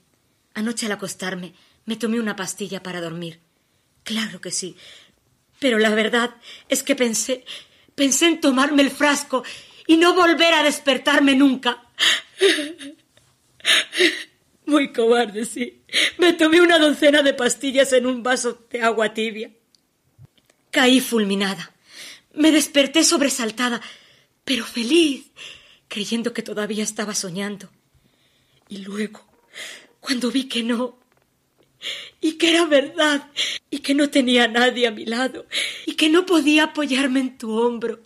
[0.54, 3.40] Anoche al acostarme me tomé una pastilla para dormir.
[4.04, 4.76] Claro que sí.
[5.58, 6.34] Pero la verdad
[6.68, 7.44] es que pensé,
[7.94, 9.44] pensé en tomarme el frasco
[9.86, 11.82] y no volver a despertarme nunca.
[14.66, 15.82] Muy cobarde, sí.
[16.18, 19.50] Me tomé una docena de pastillas en un vaso de agua tibia.
[20.70, 21.72] Caí fulminada.
[22.34, 23.82] Me desperté sobresaltada,
[24.44, 25.30] pero feliz
[25.88, 27.70] creyendo que todavía estaba soñando.
[28.68, 29.26] Y luego,
[30.00, 30.98] cuando vi que no,
[32.20, 33.30] y que era verdad,
[33.70, 35.46] y que no tenía nadie a mi lado,
[35.86, 38.00] y que no podía apoyarme en tu hombro,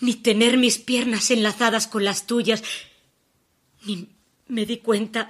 [0.00, 2.62] ni tener mis piernas enlazadas con las tuyas,
[3.84, 4.08] ni
[4.48, 5.28] me di cuenta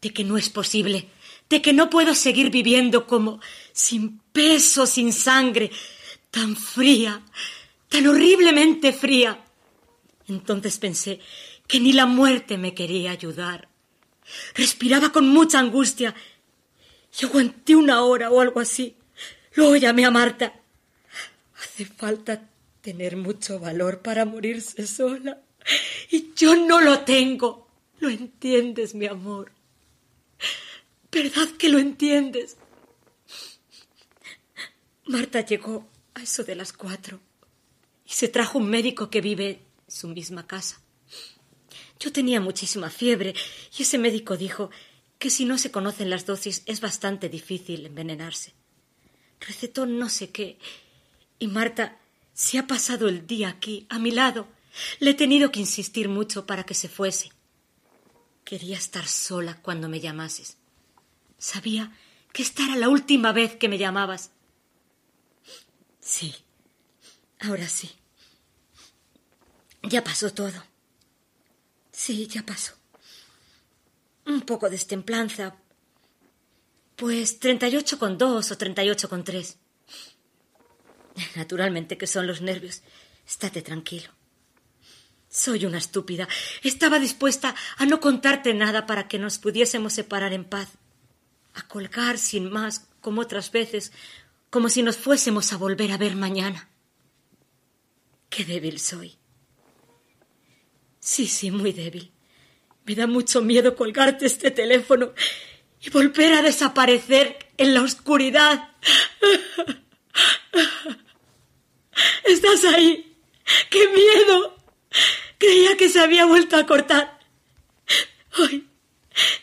[0.00, 1.08] de que no es posible,
[1.48, 3.40] de que no puedo seguir viviendo como
[3.72, 5.70] sin peso, sin sangre,
[6.30, 7.22] tan fría,
[7.88, 9.44] tan horriblemente fría.
[10.28, 11.20] Entonces pensé
[11.66, 13.68] que ni la muerte me quería ayudar.
[14.54, 16.14] Respiraba con mucha angustia
[17.18, 18.96] y aguanté una hora o algo así.
[19.54, 20.54] Luego llamé a Marta.
[21.56, 22.48] Hace falta
[22.80, 25.40] tener mucho valor para morirse sola.
[26.10, 27.68] Y yo no lo tengo.
[27.98, 29.52] ¿Lo entiendes, mi amor?
[31.12, 32.56] ¿Verdad que lo entiendes?
[35.06, 37.20] Marta llegó a eso de las cuatro
[38.06, 40.80] y se trajo un médico que vive su misma casa.
[41.98, 43.34] Yo tenía muchísima fiebre
[43.76, 44.70] y ese médico dijo
[45.20, 48.54] que si no se conocen las dosis es bastante difícil envenenarse.
[49.38, 50.58] Recetó no sé qué
[51.38, 51.98] y Marta
[52.32, 54.48] se ha pasado el día aquí, a mi lado.
[54.98, 57.32] Le he tenido que insistir mucho para que se fuese.
[58.44, 60.56] Quería estar sola cuando me llamases.
[61.36, 61.94] Sabía
[62.32, 64.30] que esta era la última vez que me llamabas.
[66.00, 66.34] Sí,
[67.40, 67.90] ahora sí.
[69.82, 70.64] Ya pasó todo.
[71.92, 72.79] Sí, ya pasó.
[74.30, 75.56] Un poco de estemplanza.
[76.96, 79.56] Pues 38,2 o 38,3.
[81.36, 82.82] Naturalmente que son los nervios.
[83.26, 84.10] Estate tranquilo.
[85.28, 86.28] Soy una estúpida.
[86.62, 90.68] Estaba dispuesta a no contarte nada para que nos pudiésemos separar en paz.
[91.54, 93.92] A colgar sin más, como otras veces,
[94.50, 96.68] como si nos fuésemos a volver a ver mañana.
[98.28, 99.18] Qué débil soy.
[101.00, 102.12] Sí, sí, muy débil.
[102.84, 105.12] Me da mucho miedo colgarte este teléfono
[105.80, 108.70] y volver a desaparecer en la oscuridad.
[112.24, 113.16] Estás ahí.
[113.68, 114.56] ¡Qué miedo!
[115.38, 117.18] Creía que se había vuelto a cortar.
[118.32, 118.66] ¡Ay!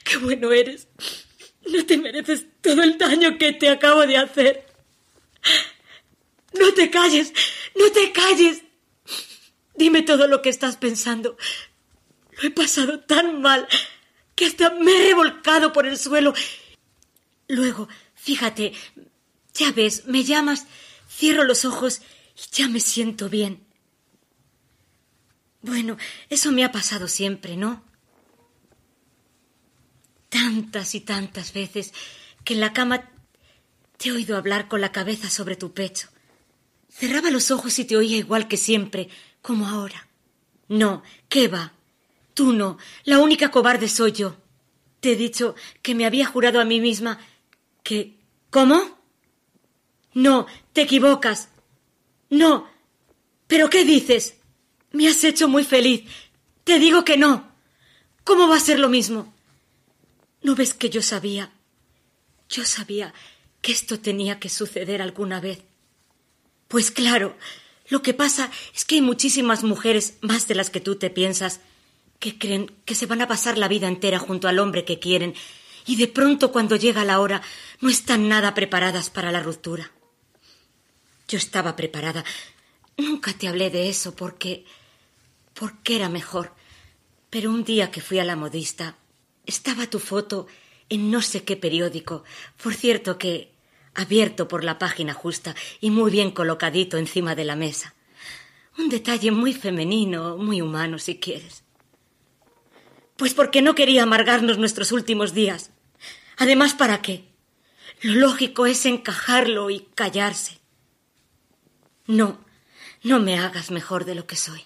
[0.04, 0.88] ¡Qué bueno eres!
[1.66, 4.66] No te mereces todo el daño que te acabo de hacer.
[6.54, 7.34] No te calles,
[7.76, 8.64] no te calles.
[9.76, 11.38] Dime todo lo que estás pensando.
[12.42, 13.68] Lo he pasado tan mal
[14.36, 16.34] que hasta me he revolcado por el suelo.
[17.48, 18.74] Luego, fíjate,
[19.54, 20.68] ya ves, me llamas,
[21.10, 22.02] cierro los ojos
[22.36, 23.66] y ya me siento bien.
[25.62, 25.98] Bueno,
[26.30, 27.84] eso me ha pasado siempre, ¿no?
[30.30, 31.94] Tantas y tantas veces
[32.44, 33.10] que en la cama
[33.98, 36.10] te he oído hablar con la cabeza sobre tu pecho.
[36.90, 39.10] Cerraba los ojos y te oía igual que siempre,
[39.42, 40.08] como ahora.
[40.68, 41.74] No, ¿qué va?
[42.38, 42.78] Tú no.
[43.04, 44.38] La única cobarde soy yo.
[45.00, 47.18] Te he dicho que me había jurado a mí misma
[47.82, 48.20] que.
[48.52, 48.80] ¿Cómo?
[50.14, 51.50] No, te equivocas.
[52.30, 52.70] No.
[53.48, 54.36] ¿Pero qué dices?
[54.92, 56.04] Me has hecho muy feliz.
[56.64, 57.52] Te digo que no.
[58.24, 59.34] ¿Cómo va a ser lo mismo?
[60.44, 61.52] ¿No ves que yo sabía?
[62.50, 63.16] Yo sabía
[63.62, 65.64] que esto tenía que suceder alguna vez.
[66.68, 67.36] Pues claro,
[67.90, 71.62] lo que pasa es que hay muchísimas mujeres, más de las que tú te piensas,
[72.20, 75.36] que creen que se van a pasar la vida entera junto al hombre que quieren
[75.86, 77.42] y de pronto cuando llega la hora
[77.80, 79.92] no están nada preparadas para la ruptura.
[81.28, 82.24] Yo estaba preparada.
[82.98, 84.66] Nunca te hablé de eso porque
[85.54, 86.54] porque era mejor.
[87.30, 88.98] Pero un día que fui a la modista
[89.46, 90.48] estaba tu foto
[90.90, 92.24] en no sé qué periódico.
[92.62, 93.52] Por cierto que
[93.96, 97.96] abierto por la página justa y muy bien colocadito encima de la mesa.
[98.78, 101.64] Un detalle muy femenino, muy humano, si quieres.
[103.18, 105.72] Pues porque no quería amargarnos nuestros últimos días.
[106.38, 107.26] Además, ¿para qué?
[108.02, 110.60] Lo lógico es encajarlo y callarse.
[112.06, 112.40] No,
[113.04, 114.64] no me hagas mejor de lo que soy.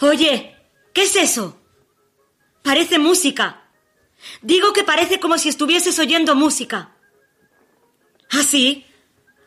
[0.00, 0.56] Oye,
[0.92, 1.60] ¿qué es eso?
[2.62, 3.62] Parece música.
[4.42, 6.90] Digo que parece como si estuvieses oyendo música.
[8.30, 8.84] ¿Ah, sí?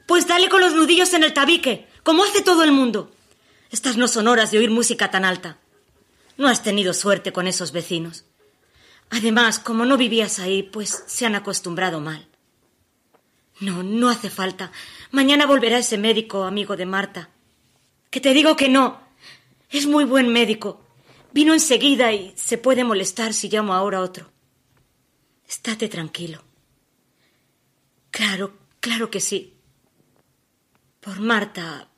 [0.07, 3.11] Pues dale con los nudillos en el tabique, como hace todo el mundo.
[3.69, 5.57] Estas no son horas de oír música tan alta.
[6.37, 8.25] No has tenido suerte con esos vecinos.
[9.09, 12.27] Además, como no vivías ahí, pues se han acostumbrado mal.
[13.59, 14.71] No, no hace falta.
[15.11, 17.29] Mañana volverá ese médico, amigo de Marta.
[18.09, 19.01] Que te digo que no.
[19.69, 20.85] Es muy buen médico.
[21.31, 24.31] Vino enseguida y se puede molestar si llamo ahora a otro.
[25.47, 26.43] Estate tranquilo.
[28.11, 29.55] Claro, claro que sí.
[30.99, 31.89] Por Marta.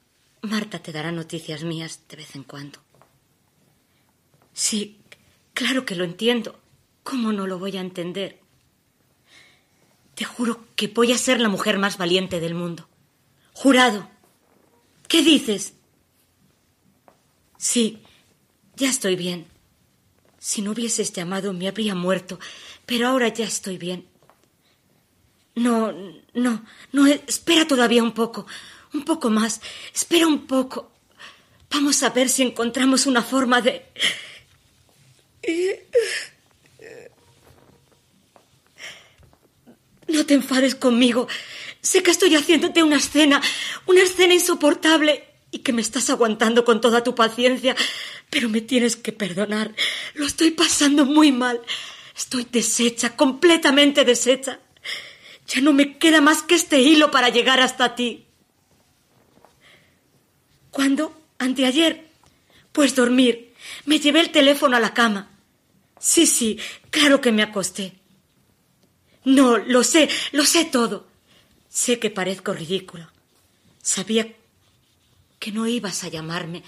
[0.41, 2.79] Marta te dará noticias mías de vez en cuando.
[4.55, 5.01] Sí,
[5.53, 6.57] claro que lo entiendo.
[7.03, 8.39] ¿Cómo no lo voy a entender?
[10.15, 12.87] Te juro que voy a ser la mujer más valiente del mundo.
[13.53, 14.09] Jurado.
[15.09, 15.73] ¿Qué dices?
[17.57, 17.99] Sí,
[18.77, 19.47] ya estoy bien.
[20.39, 22.39] Si no hubieses llamado me habría muerto,
[22.85, 24.07] pero ahora ya estoy bien.
[25.53, 25.91] No,
[26.33, 28.47] no, no, espera todavía un poco,
[28.93, 29.61] un poco más,
[29.93, 30.91] espera un poco.
[31.69, 33.91] Vamos a ver si encontramos una forma de...
[40.07, 41.27] No te enfades conmigo.
[41.81, 43.41] Sé que estoy haciéndote una escena,
[43.85, 47.75] una escena insoportable y que me estás aguantando con toda tu paciencia,
[48.29, 49.73] pero me tienes que perdonar.
[50.13, 51.61] Lo estoy pasando muy mal.
[52.15, 54.59] Estoy deshecha, completamente deshecha.
[55.47, 58.25] Ya no me queda más que este hilo para llegar hasta ti.
[60.71, 61.15] ¿Cuándo?
[61.39, 62.09] Anteayer.
[62.71, 63.53] Pues dormir.
[63.85, 65.34] Me llevé el teléfono a la cama.
[66.05, 66.59] Sí, sí,
[66.91, 67.95] claro que me acosté.
[69.23, 71.07] No, lo sé, lo sé todo.
[71.67, 73.09] Sé que parezco ridículo.
[73.81, 74.35] Sabía
[75.39, 76.61] que no ibas a llamarme,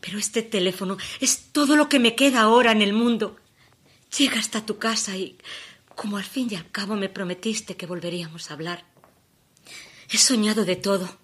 [0.00, 3.36] pero este teléfono es todo lo que me queda ahora en el mundo.
[4.18, 5.38] Llega hasta tu casa y,
[5.94, 8.84] como al fin y al cabo me prometiste que volveríamos a hablar,
[10.10, 11.16] he soñado de todo.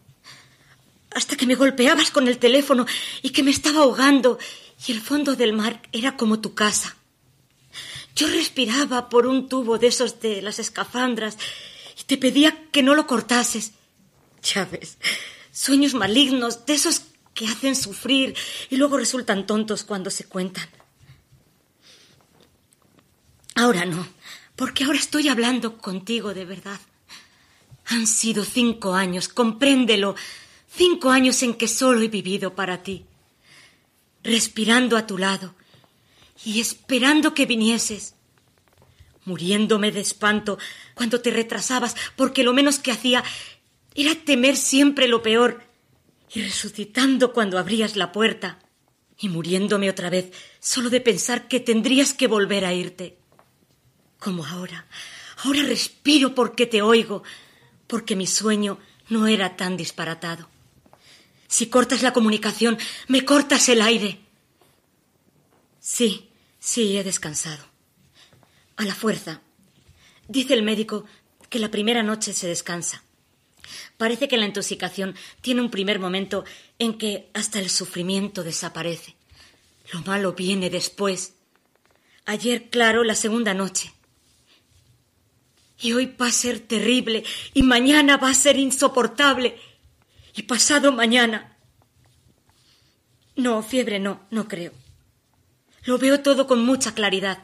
[1.10, 2.86] Hasta que me golpeabas con el teléfono
[3.22, 4.38] y que me estaba ahogando
[4.86, 6.96] y el fondo del mar era como tu casa.
[8.14, 11.36] Yo respiraba por un tubo de esos de las escafandras
[11.98, 13.72] y te pedía que no lo cortases.
[14.42, 14.98] Ya ves,
[15.50, 17.02] sueños malignos, de esos
[17.34, 18.36] que hacen sufrir
[18.70, 20.68] y luego resultan tontos cuando se cuentan.
[23.56, 24.06] Ahora no,
[24.54, 26.80] porque ahora estoy hablando contigo de verdad.
[27.86, 30.14] Han sido cinco años, compréndelo,
[30.68, 33.04] cinco años en que solo he vivido para ti,
[34.22, 35.54] respirando a tu lado
[36.44, 38.14] y esperando que vinieses,
[39.24, 40.58] muriéndome de espanto
[40.94, 43.24] cuando te retrasabas, porque lo menos que hacía
[43.94, 45.62] era temer siempre lo peor,
[46.32, 48.58] y resucitando cuando abrías la puerta,
[49.18, 53.16] y muriéndome otra vez solo de pensar que tendrías que volver a irte.
[54.18, 54.86] Como ahora,
[55.44, 57.22] ahora respiro porque te oigo,
[57.86, 58.78] porque mi sueño
[59.08, 60.48] no era tan disparatado.
[61.46, 64.20] Si cortas la comunicación, me cortas el aire.
[65.78, 66.30] Sí,
[66.64, 67.64] sí, he descansado.
[68.76, 69.42] A la fuerza.
[70.28, 71.04] Dice el médico
[71.50, 73.04] que la primera noche se descansa.
[73.96, 76.44] Parece que la intoxicación tiene un primer momento
[76.78, 79.14] en que hasta el sufrimiento desaparece.
[79.92, 81.34] Lo malo viene después.
[82.24, 83.92] Ayer, claro, la segunda noche.
[85.78, 89.58] Y hoy va a ser terrible, y mañana va a ser insoportable,
[90.34, 91.58] y pasado mañana.
[93.36, 94.72] No, fiebre no, no creo.
[95.84, 97.38] Lo veo todo con mucha claridad.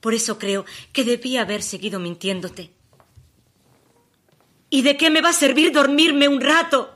[0.00, 2.72] Por eso creo que debía haber seguido mintiéndote.
[4.70, 6.94] ¿Y de qué me va a servir dormirme un rato?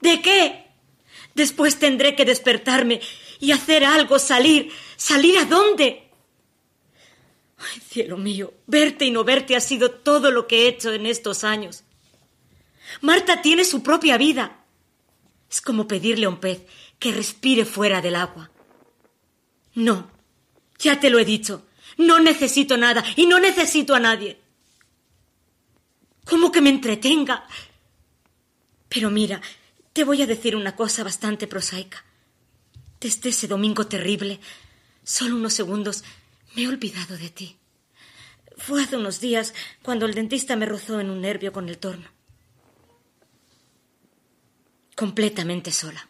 [0.00, 0.68] ¿De qué?
[1.34, 3.00] Después tendré que despertarme
[3.40, 4.70] y hacer algo, salir.
[4.96, 6.08] ¿Salir a dónde?
[7.58, 11.06] Ay, cielo mío, verte y no verte ha sido todo lo que he hecho en
[11.06, 11.82] estos años.
[13.00, 14.64] Marta tiene su propia vida.
[15.50, 16.62] Es como pedirle a un pez
[17.00, 18.51] que respire fuera del agua.
[19.74, 20.10] No,
[20.78, 21.66] ya te lo he dicho.
[21.98, 24.40] No necesito nada y no necesito a nadie.
[26.24, 27.46] ¿Cómo que me entretenga?
[28.88, 29.40] Pero mira,
[29.92, 32.04] te voy a decir una cosa bastante prosaica.
[33.00, 34.40] Desde ese domingo terrible,
[35.02, 36.04] solo unos segundos,
[36.54, 37.56] me he olvidado de ti.
[38.56, 42.08] Fue hace unos días cuando el dentista me rozó en un nervio con el torno.
[44.94, 46.08] Completamente sola.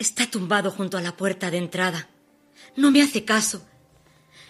[0.00, 2.08] Está tumbado junto a la puerta de entrada.
[2.74, 3.68] No me hace caso.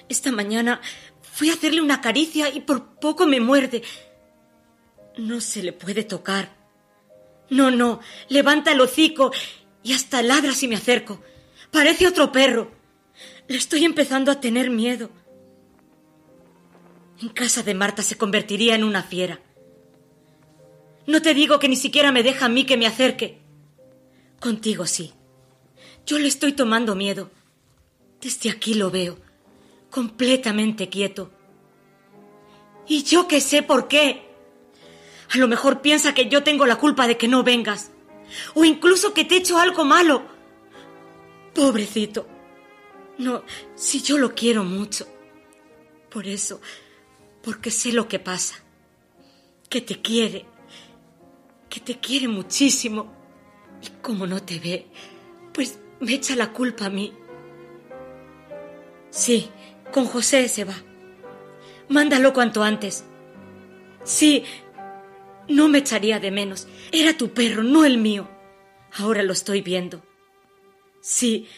[0.09, 0.80] Esta mañana
[1.22, 3.82] fui a hacerle una caricia y por poco me muerde.
[5.18, 6.57] No se le puede tocar.
[7.48, 7.98] No, no,
[8.28, 9.32] levanta el hocico
[9.82, 11.20] y hasta ladra si me acerco.
[11.72, 12.70] Parece otro perro.
[13.48, 15.11] Le estoy empezando a tener miedo.
[17.20, 19.40] En casa de Marta se convertiría en una fiera.
[21.09, 23.40] No te digo que ni siquiera me deja a mí que me acerque.
[24.38, 25.12] Contigo sí.
[26.07, 27.30] Yo le estoy tomando miedo.
[28.20, 29.18] Desde aquí lo veo,
[29.90, 31.30] completamente quieto.
[32.86, 34.28] Y yo qué sé por qué.
[35.32, 37.92] A lo mejor piensa que yo tengo la culpa de que no vengas.
[38.55, 40.22] O incluso que te he hecho algo malo.
[41.55, 42.26] Pobrecito.
[43.18, 43.44] No,
[43.74, 45.07] si yo lo quiero mucho.
[46.11, 46.61] Por eso,
[47.42, 48.57] porque sé lo que pasa.
[49.68, 50.46] Que te quiere.
[51.68, 53.12] Que te quiere muchísimo.
[53.82, 54.88] Y como no te ve,
[55.53, 57.12] pues me echa la culpa a mí.
[59.11, 59.51] Sí,
[59.92, 60.74] con José se va.
[61.88, 63.05] Mándalo cuanto antes.
[64.05, 64.44] Sí,
[65.48, 66.68] no me echaría de menos.
[66.92, 68.28] Era tu perro, no el mío.
[68.92, 70.03] Ahora lo estoy viendo.
[71.01, 71.48] Sí,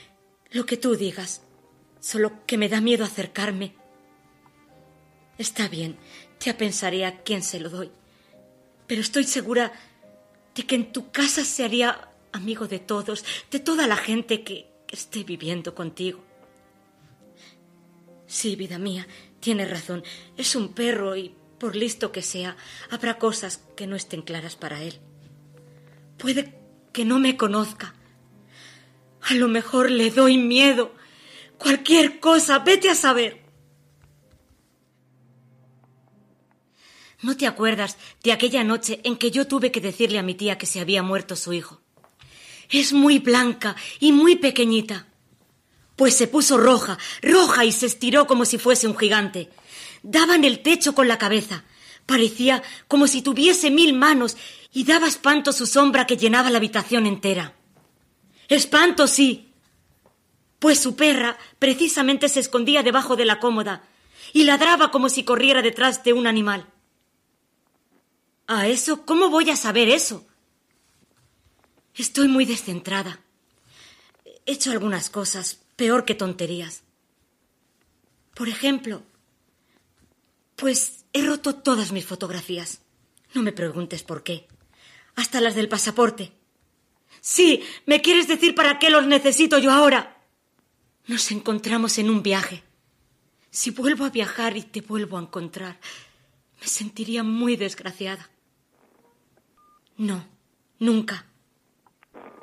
[0.51, 1.43] lo que tú digas.
[2.01, 3.74] Solo que me da miedo acercarme.
[5.38, 5.97] Está bien,
[6.40, 7.90] ya pensaré a quién se lo doy.
[8.86, 9.72] Pero estoy segura
[10.55, 14.70] de que en tu casa se haría amigo de todos, de toda la gente que,
[14.93, 16.22] esté viviendo contigo.
[18.26, 19.07] Sí, vida mía,
[19.41, 20.05] tienes razón.
[20.37, 22.59] Es un perro y, por listo que sea,
[22.91, 25.01] habrá cosas que no estén claras para él.
[26.18, 26.59] Puede
[26.93, 27.95] que no me conozca.
[29.22, 30.95] A lo mejor le doy miedo.
[31.57, 33.41] Cualquier cosa, vete a saber.
[37.22, 40.59] ¿No te acuerdas de aquella noche en que yo tuve que decirle a mi tía
[40.59, 41.82] que se había muerto su hijo?
[42.73, 45.07] Es muy blanca y muy pequeñita.
[45.95, 49.51] Pues se puso roja, roja y se estiró como si fuese un gigante.
[50.03, 51.64] Daba en el techo con la cabeza.
[52.07, 54.39] Parecía como si tuviese mil manos
[54.73, 57.55] y daba espanto su sombra que llenaba la habitación entera.
[58.49, 59.53] Espanto, sí.
[60.59, 63.85] Pues su perra precisamente se escondía debajo de la cómoda
[64.33, 66.66] y ladraba como si corriera detrás de un animal.
[68.47, 69.05] ¿A eso?
[69.05, 70.27] ¿Cómo voy a saber eso?
[71.95, 73.20] Estoy muy descentrada.
[74.24, 76.82] He hecho algunas cosas, peor que tonterías.
[78.34, 79.03] Por ejemplo,
[80.57, 82.80] pues he roto todas mis fotografías.
[83.34, 84.49] No me preguntes por qué.
[85.14, 86.32] Hasta las del pasaporte.
[87.20, 90.24] Sí, ¿me quieres decir para qué los necesito yo ahora?
[91.07, 92.62] Nos encontramos en un viaje.
[93.51, 95.78] Si vuelvo a viajar y te vuelvo a encontrar,
[96.61, 98.30] me sentiría muy desgraciada.
[99.99, 100.26] No,
[100.78, 101.26] nunca.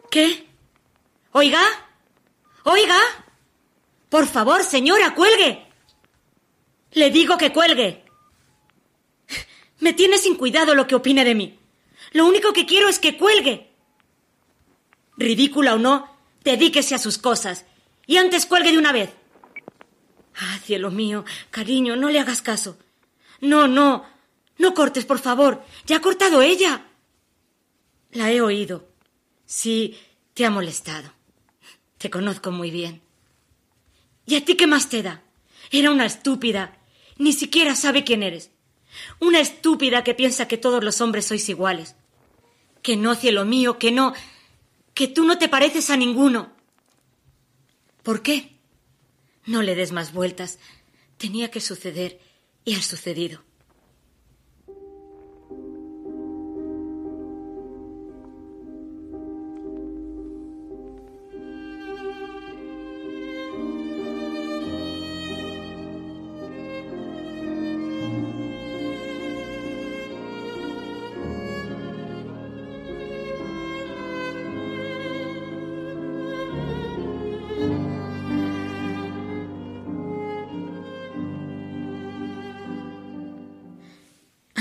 [0.10, 0.48] ¿Qué?
[1.32, 1.62] ¿Oiga?
[2.64, 3.00] ¿Oiga?
[4.10, 5.68] Por favor, señora, cuelgue.
[6.92, 8.04] Le digo que cuelgue.
[9.80, 11.60] Me tiene sin cuidado lo que opine de mí.
[12.12, 13.72] Lo único que quiero es que cuelgue.
[15.16, 17.66] Ridícula o no, dedíquese a sus cosas.
[18.08, 19.12] Y antes cuelgue de una vez.
[20.36, 22.78] Ah, cielo mío, cariño, no le hagas caso.
[23.42, 24.06] No, no,
[24.58, 25.64] no cortes, por favor.
[25.86, 26.88] Ya ha cortado ella.
[28.12, 28.89] La he oído.
[29.50, 29.98] Sí,
[30.36, 31.12] te ha molestado.
[31.98, 33.02] Te conozco muy bien.
[34.28, 35.24] ¿Y a ti qué más te da?
[35.72, 36.78] Era una estúpida.
[37.18, 38.52] Ni siquiera sabe quién eres.
[39.20, 41.96] Una estúpida que piensa que todos los hombres sois iguales.
[42.84, 44.14] Que no, cielo mío, que no.
[44.94, 46.54] Que tú no te pareces a ninguno.
[48.04, 48.56] ¿Por qué?
[49.48, 50.60] No le des más vueltas.
[51.18, 52.20] Tenía que suceder
[52.66, 53.44] y ha sucedido.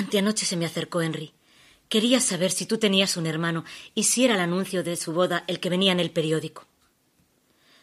[0.09, 1.35] Anteanoche se me acercó Henry.
[1.91, 5.45] Quería saber si tú tenías un hermano y si era el anuncio de su boda
[5.49, 6.67] el que venía en el periódico.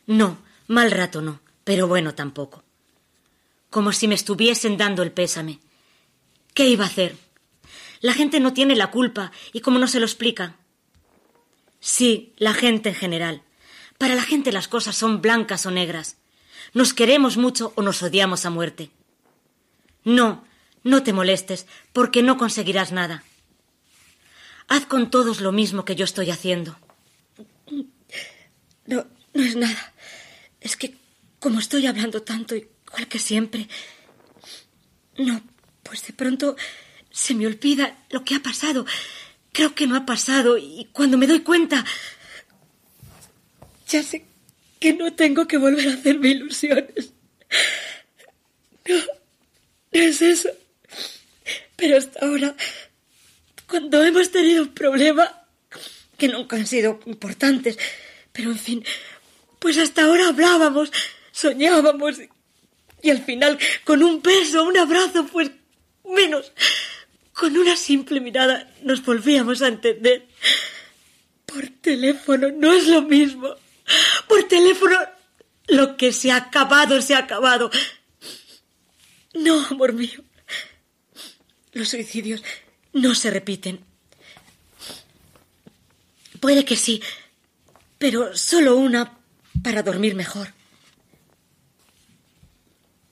[0.07, 2.63] No, mal rato no, pero bueno tampoco.
[3.69, 5.59] Como si me estuviesen dando el pésame.
[6.55, 7.15] ¿Qué iba a hacer?
[8.01, 10.55] La gente no tiene la culpa y como no se lo explica.
[11.79, 13.43] Sí, la gente en general.
[13.99, 16.17] Para la gente las cosas son blancas o negras.
[16.73, 18.89] Nos queremos mucho o nos odiamos a muerte.
[20.03, 20.43] No,
[20.85, 23.23] no te molestes, porque no conseguirás nada.
[24.67, 26.77] Haz con todos lo mismo que yo estoy haciendo.
[28.85, 29.93] No, no es nada.
[30.61, 30.95] Es que
[31.39, 33.67] como estoy hablando tanto, igual que siempre.
[35.17, 35.41] No,
[35.81, 36.55] pues de pronto
[37.09, 38.85] se me olvida lo que ha pasado.
[39.53, 41.83] Creo que no ha pasado y cuando me doy cuenta...
[43.87, 44.25] Ya sé
[44.79, 47.13] que no tengo que volver a hacerme ilusiones.
[48.87, 50.49] No, no es eso.
[51.75, 52.55] Pero hasta ahora,
[53.67, 55.43] cuando hemos tenido un problema,
[56.17, 57.77] que nunca han sido importantes,
[58.31, 58.85] pero en fin,
[59.59, 60.91] pues hasta ahora hablábamos,
[61.31, 62.19] soñábamos,
[63.01, 65.51] y al final, con un beso, un abrazo, pues
[66.03, 66.51] menos,
[67.33, 70.27] con una simple mirada nos volvíamos a entender.
[71.45, 73.55] Por teléfono no es lo mismo.
[74.27, 74.97] Por teléfono
[75.67, 77.69] lo que se ha acabado, se ha acabado.
[79.33, 80.24] No, amor mío.
[81.75, 82.41] Los suicidios
[82.93, 83.81] no se repiten.
[86.39, 87.03] Puede que sí,
[87.97, 89.17] pero solo una
[89.61, 90.53] para dormir mejor.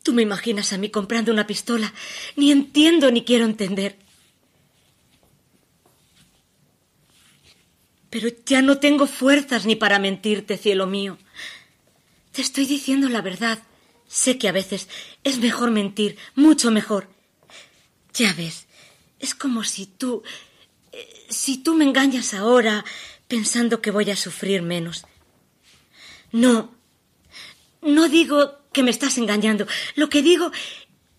[0.01, 1.93] Tú me imaginas a mí comprando una pistola.
[2.37, 3.97] Ni entiendo ni quiero entender.
[8.09, 11.17] Pero ya no tengo fuerzas ni para mentirte, cielo mío.
[12.31, 13.61] Te estoy diciendo la verdad.
[14.07, 14.87] Sé que a veces
[15.25, 17.12] es mejor mentir, mucho mejor.
[18.13, 18.67] Ya ves,
[19.19, 20.23] es como si tú...
[20.91, 22.85] Eh, si tú me engañas ahora
[23.27, 25.05] pensando que voy a sufrir menos.
[26.31, 26.75] No,
[27.81, 29.67] no digo que me estás engañando.
[29.95, 30.51] Lo que digo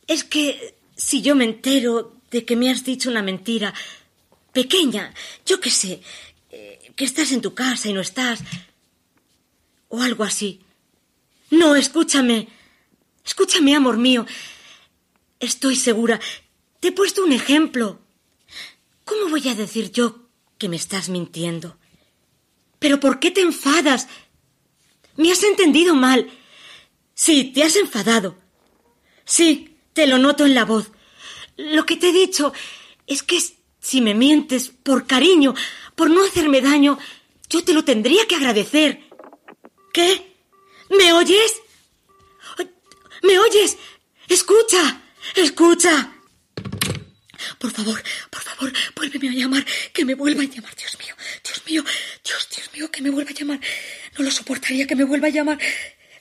[0.07, 3.75] es que si yo me entero de que me has dicho una mentira
[4.53, 5.13] pequeña,
[5.47, 6.01] yo qué sé,
[6.51, 8.41] eh, que estás en tu casa y no estás,
[9.89, 10.61] o algo así.
[11.51, 12.49] No, escúchame,
[13.25, 14.27] escúchame, amor mío.
[15.41, 16.21] Estoy segura
[16.85, 17.99] te he puesto un ejemplo.
[19.07, 20.28] ¿Cómo voy a decir yo
[20.59, 21.78] que me estás mintiendo?
[22.78, 24.07] ¿Pero por qué te enfadas?
[25.16, 26.30] Me has entendido mal.
[27.14, 28.37] Sí, te has enfadado.
[29.24, 30.91] Sí, te lo noto en la voz.
[31.57, 32.53] Lo que te he dicho
[33.07, 33.41] es que
[33.80, 35.55] si me mientes por cariño,
[35.95, 36.99] por no hacerme daño,
[37.49, 39.09] yo te lo tendría que agradecer.
[39.95, 40.37] ¿Qué?
[40.91, 41.62] ¿Me oyes?
[43.22, 43.78] ¿Me oyes?
[44.28, 45.01] Escucha,
[45.35, 46.11] escucha.
[47.59, 51.15] Por favor, por favor, vuélveme a llamar, que me vuelva a llamar, Dios mío,
[51.45, 51.85] Dios mío,
[52.25, 53.61] Dios, Dios mío, que me vuelva a llamar.
[54.17, 55.59] No lo soportaría que me vuelva a llamar.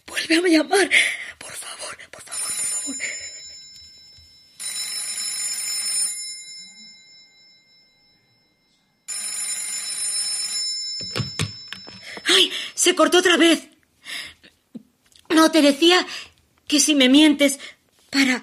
[0.05, 0.89] Vuelve a llamar,
[1.37, 2.95] por favor, por favor, por favor.
[12.25, 12.51] ¡Ay!
[12.73, 13.67] Se cortó otra vez.
[15.29, 16.05] No, te decía
[16.67, 17.59] que si me mientes
[18.09, 18.41] para.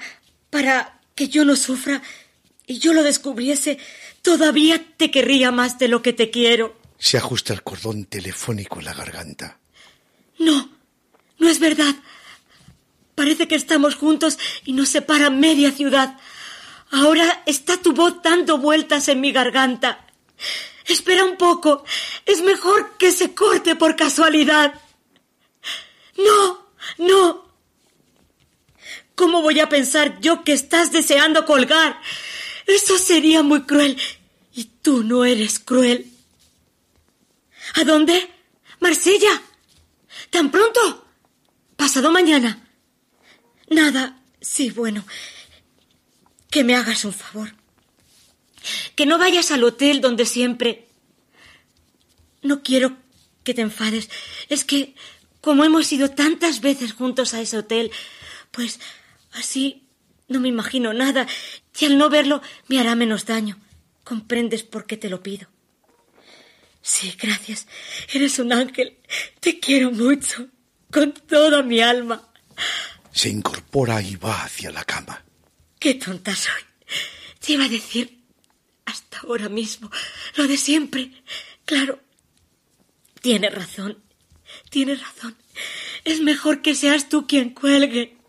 [0.51, 2.01] para que yo no sufra
[2.71, 3.79] y yo lo descubriese,
[4.23, 6.79] todavía te querría más de lo que te quiero.
[6.99, 9.59] Se ajusta el cordón telefónico en la garganta.
[10.39, 10.71] No,
[11.39, 11.97] no es verdad.
[13.17, 16.17] Parece que estamos juntos y nos separa media ciudad.
[16.93, 20.07] Ahora está tu voz dando vueltas en mi garganta.
[20.87, 21.85] Espera un poco.
[22.25, 24.75] Es mejor que se corte por casualidad.
[26.17, 26.69] No,
[26.99, 27.51] no.
[29.17, 32.01] ¿Cómo voy a pensar yo que estás deseando colgar?
[32.71, 33.99] Eso sería muy cruel.
[34.55, 36.07] Y tú no eres cruel.
[37.75, 38.31] ¿A dónde?
[38.79, 39.43] Marsella.
[40.31, 41.07] ¿Tan pronto?
[41.77, 42.69] Pasado mañana.
[43.69, 44.23] Nada.
[44.41, 45.05] Sí, bueno.
[46.51, 47.55] Que me hagas un favor.
[48.95, 50.87] Que no vayas al hotel donde siempre...
[52.43, 52.97] No quiero
[53.43, 54.09] que te enfades.
[54.49, 54.95] Es que,
[55.41, 57.91] como hemos ido tantas veces juntos a ese hotel,
[58.51, 58.81] pues
[59.33, 59.90] así
[60.31, 61.27] no me imagino nada
[61.79, 63.59] y al no verlo me hará menos daño.
[64.05, 65.49] ¿Comprendes por qué te lo pido?
[66.81, 67.67] Sí, gracias.
[68.13, 68.97] Eres un ángel.
[69.41, 70.47] Te quiero mucho.
[70.91, 72.23] Con toda mi alma.
[73.13, 75.23] Se incorpora y va hacia la cama.
[75.79, 76.63] Qué tonta soy.
[77.39, 78.23] Te iba a decir
[78.87, 79.91] hasta ahora mismo
[80.37, 81.11] lo de siempre.
[81.65, 82.01] Claro.
[83.21, 84.03] Tienes razón.
[84.71, 85.37] Tienes razón.
[86.05, 88.20] Es mejor que seas tú quien cuelgue.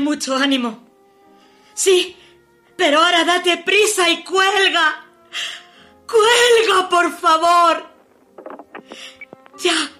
[0.00, 0.82] Mucho ánimo.
[1.74, 2.16] Sí,
[2.76, 5.06] pero ahora date prisa y cuelga.
[6.06, 7.86] Cuelga, por favor.
[9.62, 9.90] Ya,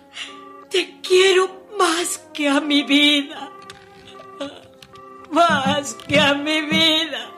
[0.70, 3.50] te quiero más que a mi vida.
[5.30, 7.30] Más que a mi vida.